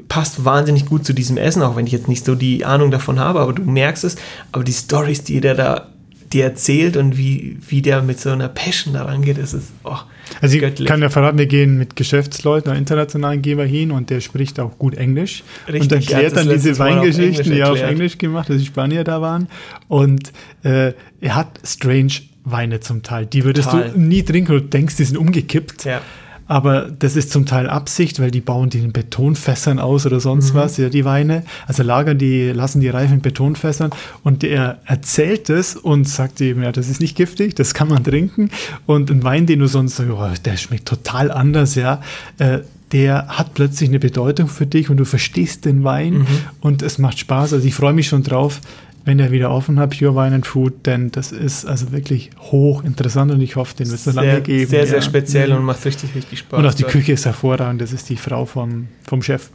[0.09, 3.19] passt wahnsinnig gut zu diesem Essen, auch wenn ich jetzt nicht so die Ahnung davon
[3.19, 4.17] habe, aber du merkst es.
[4.53, 5.89] Aber die Stories, die der da
[6.37, 9.97] dir erzählt und wie, wie der mit so einer Passion daran geht, ist es, oh,
[10.41, 14.21] also ich kann ja verraten, wir gehen mit Geschäftsleuten, einer internationalen Geber hin und der
[14.21, 18.51] spricht auch gut Englisch Richtig, und erklärt dann diese Weingeschichten, die er auf Englisch gemacht,
[18.51, 19.49] dass die Spanier da waren
[19.89, 22.13] und äh, er hat strange
[22.45, 23.91] Weine zum Teil, die würdest Total.
[23.91, 25.85] du nie trinken und denkst, die sind umgekippt.
[25.85, 26.01] Ja.
[26.47, 30.55] Aber das ist zum Teil Absicht, weil die bauen die in Betonfässern aus oder sonst
[30.55, 30.59] mhm.
[30.59, 31.43] was, ja, die Weine.
[31.67, 33.91] Also lagern die, lassen die Reifen in Betonfässern
[34.23, 38.05] und er erzählt es und sagt eben, ja, das ist nicht giftig, das kann man
[38.05, 38.51] trinken.
[38.87, 42.01] Und ein Wein, den du sonst, oh, der schmeckt total anders, ja,
[42.39, 42.61] äh,
[42.93, 46.27] der hat plötzlich eine Bedeutung für dich und du verstehst den Wein mhm.
[46.61, 47.53] und es macht Spaß.
[47.53, 48.61] Also ich freue mich schon drauf,
[49.07, 52.83] wenn er wieder offen hat, Pure Wine and Food, denn das ist also wirklich hoch
[52.83, 54.69] interessant und ich hoffe, den wird es noch lange geben.
[54.69, 55.03] Sehr, sehr ja.
[55.03, 56.59] speziell und macht richtig, richtig Spaß.
[56.59, 59.51] Und auch die Küche ist hervorragend, das ist die Frau von, vom Chef,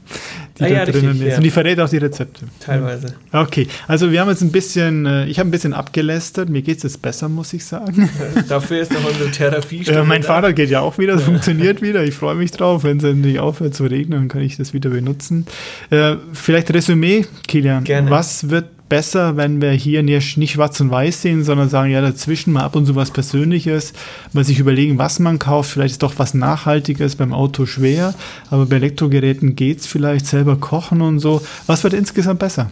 [0.57, 1.31] die ah, da ja, drinnen richtig, ist.
[1.31, 1.37] Ja.
[1.37, 2.45] Und die verrät auch die Rezepte.
[2.61, 3.13] Teilweise.
[3.33, 6.77] Okay, also wir haben jetzt ein bisschen, äh, ich habe ein bisschen abgelästert, mir geht
[6.77, 8.09] es jetzt besser, muss ich sagen.
[8.47, 12.05] Dafür ist doch unsere Therapie äh, Mein Fahrrad geht ja auch wieder, das funktioniert wieder,
[12.05, 14.91] ich freue mich drauf, wenn es endlich aufhört zu regnen, dann kann ich das wieder
[14.91, 15.45] benutzen.
[15.89, 18.09] Äh, vielleicht Resümee, Kilian, Gerne.
[18.09, 22.51] was wird besser, wenn wir hier nicht schwarz und weiß sehen, sondern sagen, ja, dazwischen
[22.51, 23.93] mal ab und zu was Persönliches,
[24.33, 25.71] mal sich überlegen, was man kauft.
[25.71, 28.13] Vielleicht ist doch was Nachhaltiges beim Auto schwer,
[28.49, 31.41] aber bei Elektrogeräten geht es vielleicht selber kochen und so.
[31.67, 32.69] Was wird insgesamt besser?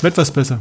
[0.00, 0.60] Wird was besser?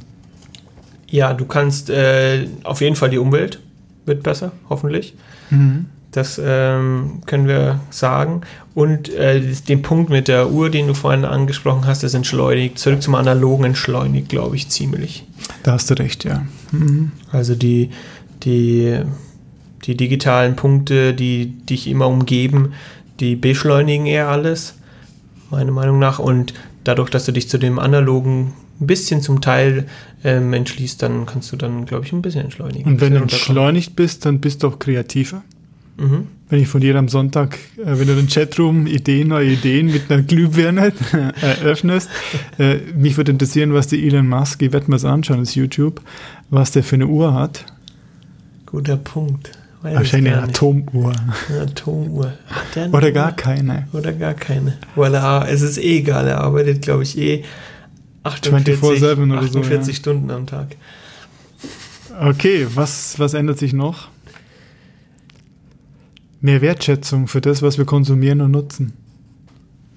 [1.07, 3.61] Ja, du kannst äh, auf jeden Fall die Umwelt
[4.05, 5.15] wird besser, hoffentlich.
[5.49, 5.85] Mhm.
[6.13, 8.41] Das ähm, können wir sagen.
[8.75, 12.79] Und äh, den Punkt mit der Uhr, den du vorhin angesprochen hast, das entschleunigt.
[12.79, 15.25] Zurück zum analogen entschleunigt, glaube ich, ziemlich.
[15.63, 16.45] Da hast du recht, ja.
[16.71, 17.11] Mhm.
[17.31, 17.89] Also die,
[18.43, 18.99] die,
[19.85, 22.73] die digitalen Punkte, die dich immer umgeben,
[23.19, 24.75] die beschleunigen eher alles,
[25.49, 26.19] meiner Meinung nach.
[26.19, 26.53] Und
[26.83, 29.87] dadurch, dass du dich zu dem analogen ein bisschen zum Teil
[30.23, 32.85] ähm, entschließt, dann kannst du dann, glaube ich, ein bisschen entschleunigen.
[32.85, 35.41] Und wenn du entschleunigt bist, dann bist du auch kreativer.
[35.97, 36.27] Mhm.
[36.49, 40.11] Wenn ich von dir am Sonntag, äh, wenn du den Chatroom Ideen, neue Ideen mit
[40.11, 40.93] einer Glühbirne
[41.41, 42.09] eröffnest,
[42.59, 46.01] äh, mich würde interessieren, was der Elon Musk, ich werde mir das anschauen, das YouTube,
[46.49, 47.65] was der für eine Uhr hat.
[48.65, 49.51] Guter Punkt.
[49.83, 51.13] Wahrscheinlich eine Atomuhr.
[51.49, 52.33] Eine Atomuhr.
[52.91, 53.87] Oder gar keine.
[53.91, 54.77] Oder gar keine.
[54.95, 57.43] Weil er, es ist eh egal, er arbeitet, glaube ich, eh
[58.23, 60.77] 48, 48 so, Stunden am Tag.
[62.21, 64.07] Okay, was, was ändert sich noch?
[66.43, 68.91] Mehr Wertschätzung für das, was wir konsumieren und nutzen.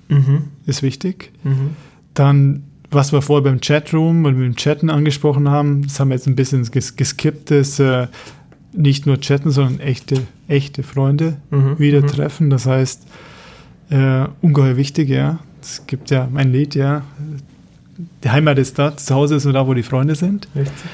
[0.08, 0.44] Mhm.
[0.64, 1.32] Ist wichtig.
[1.42, 1.70] Mhm.
[2.14, 6.28] Dann, was wir vorher beim Chatroom und beim Chatten angesprochen haben, das haben wir jetzt
[6.28, 8.06] ein bisschen ges geskippt, ist äh,
[8.72, 11.80] nicht nur chatten, sondern echte, echte Freunde mhm.
[11.80, 12.06] wieder mhm.
[12.06, 12.48] treffen.
[12.48, 13.06] Das heißt,
[13.90, 15.40] äh, ungeheuer wichtig, ja.
[15.60, 17.02] Es gibt ja ein Lied, ja,
[18.22, 20.46] die Heimat ist da, zu Hause ist nur da, wo die Freunde sind.
[20.54, 20.84] Richtig.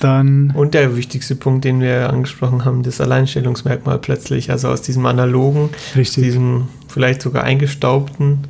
[0.00, 5.04] Dann und der wichtigste Punkt, den wir angesprochen haben, das Alleinstellungsmerkmal plötzlich, also aus diesem
[5.06, 6.24] analogen, richtig.
[6.24, 8.40] diesem vielleicht sogar eingestaubten,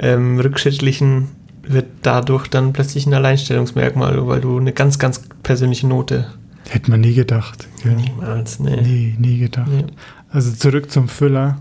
[0.00, 1.28] ähm, rückschrittlichen,
[1.62, 6.26] wird dadurch dann plötzlich ein Alleinstellungsmerkmal, weil du eine ganz, ganz persönliche Note.
[6.68, 7.68] Hätte man nie gedacht.
[7.82, 7.94] Gell?
[7.94, 8.80] Niemals, nee.
[8.80, 9.70] Nie, nie gedacht.
[9.70, 9.86] Nee.
[10.28, 11.60] Also zurück zum Füller.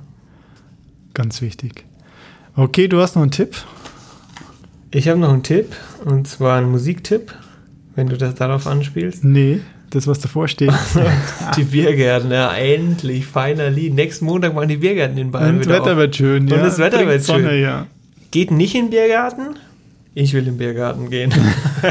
[1.13, 1.85] Ganz wichtig.
[2.55, 3.55] Okay, du hast noch einen Tipp?
[4.91, 5.75] Ich habe noch einen Tipp,
[6.05, 7.33] und zwar einen Musiktipp,
[7.95, 9.23] wenn du das darauf anspielst.
[9.23, 10.71] Nee, das, was davor steht.
[11.57, 13.89] die Biergärten, ja, endlich, finally.
[13.89, 15.97] Nächsten Montag machen die Biergärten in Bayern Und das Wetter auf.
[15.97, 16.55] wird schön, ja.
[16.55, 17.61] Und das Wetter wird Sonne, schön.
[17.61, 17.87] Ja.
[18.31, 19.55] Geht nicht in den Biergarten?
[20.15, 21.31] Ich will in den Biergarten gehen.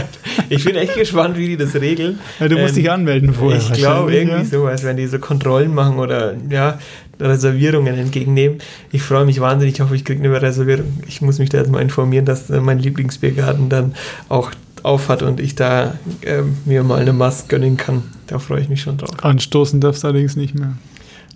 [0.48, 2.18] ich bin echt gespannt, wie die das regeln.
[2.40, 3.60] Ja, du musst ähm, dich anmelden vorher.
[3.60, 4.44] Ich glaube irgendwie ja.
[4.44, 6.78] so, als wenn die so Kontrollen machen oder ja,
[7.20, 8.58] Reservierungen entgegennehmen.
[8.92, 9.76] Ich freue mich wahnsinnig.
[9.76, 11.00] Ich hoffe, ich kriege eine Reservierung.
[11.06, 13.94] Ich muss mich da jetzt mal informieren, dass äh, mein Lieblingsbiergarten dann
[14.28, 14.50] auch
[14.84, 18.02] auf hat und ich da äh, mir mal eine Mast gönnen kann.
[18.26, 19.10] Da freue ich mich schon drauf.
[19.22, 20.74] Anstoßen darfst du allerdings nicht mehr.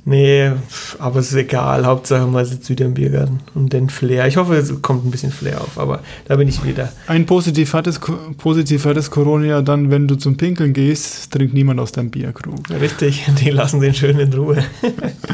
[0.04, 0.50] Nee,
[0.98, 1.86] aber es ist egal.
[1.86, 3.38] Hauptsache man sitzt wieder im Biergarten.
[3.54, 4.26] Und den Flair.
[4.26, 6.92] Ich hoffe, es kommt ein bisschen Flair auf, aber da bin ich wieder.
[7.06, 8.00] Ein positiv hat es,
[8.36, 12.10] positiv hat es Corona ja dann, wenn du zum Pinkeln gehst, trinkt niemand aus deinem
[12.10, 12.68] Bierkrug.
[12.70, 14.64] Richtig, die lassen den schön in Ruhe.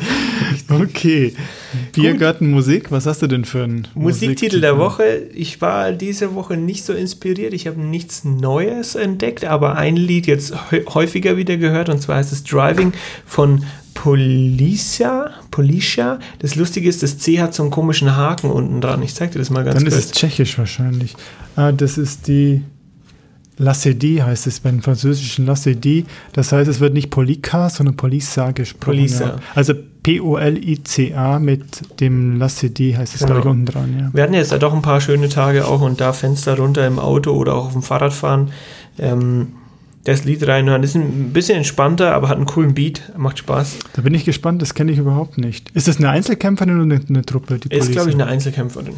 [0.68, 1.34] okay.
[1.94, 5.28] Biergartenmusik, was hast du denn für einen Musiktitel der Woche?
[5.32, 7.54] Ich war diese Woche nicht so inspiriert.
[7.54, 10.54] Ich habe nichts Neues entdeckt, aber ein Lied jetzt
[10.94, 12.92] häufiger wieder gehört und zwar heißt es Driving
[13.24, 13.64] von
[14.02, 16.20] Policia, Policia.
[16.38, 19.02] Das Lustige ist, das C hat so einen komischen Haken unten dran.
[19.02, 19.94] Ich zeig dir das mal ganz Dann kurz.
[19.94, 21.16] Dann ist es tschechisch wahrscheinlich.
[21.56, 22.62] Ah, das ist die
[23.56, 26.06] Lassedi heißt es beim französischen Lassedi.
[26.32, 28.98] Das heißt, es wird nicht Polika, sondern Polisa gesprochen.
[28.98, 29.24] Polisa.
[29.24, 29.36] Ja.
[29.56, 29.74] Also
[30.04, 33.40] P-O-L-I-C-A mit dem Lassedi heißt es, genau.
[33.40, 33.96] ich, unten dran.
[33.98, 34.10] Ja.
[34.12, 37.00] Wir hatten jetzt ja doch ein paar schöne Tage auch und da Fenster runter im
[37.00, 38.52] Auto oder auch auf dem Fahrradfahren.
[38.96, 39.48] Ähm,
[40.04, 40.82] das Lied reinhören.
[40.82, 43.78] Ist ein bisschen entspannter, aber hat einen coolen Beat, macht Spaß.
[43.94, 45.70] Da bin ich gespannt, das kenne ich überhagt nicht.
[45.74, 47.58] Ist das eine Einzelkämpferin oder eine, eine Truppe?
[47.58, 48.94] Die ist, glaube ich, eine Einzelkämpferin.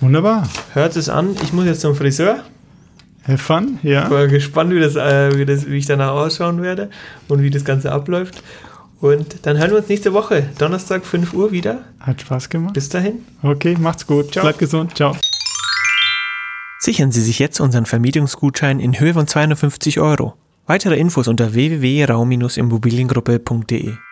[0.00, 0.48] Wunderbar.
[0.74, 1.36] Hört es an.
[1.42, 2.44] Ich muss jetzt zum Friseur.
[3.26, 4.04] Have fun, ja.
[4.04, 6.88] Ich bin gespannt, wie, das, äh, wie, das, wie ich danach ausschauen werde
[7.28, 8.42] und wie das Ganze abläuft.
[9.00, 11.82] Und dann hören wir uns nächste Woche, Donnerstag, 5 Uhr wieder.
[12.00, 12.74] Hat Spaß gemacht.
[12.74, 13.24] Bis dahin.
[13.42, 14.32] Okay, macht's gut.
[14.32, 14.44] Ciao.
[14.44, 14.96] Bleibt gesund.
[14.96, 15.14] Ciao.
[16.78, 20.34] Sichern Sie sich jetzt unseren Vermietungsgutschein in Höhe von 250 Euro.
[20.66, 24.07] Weitere Infos unter www.raum-immobiliengruppe.de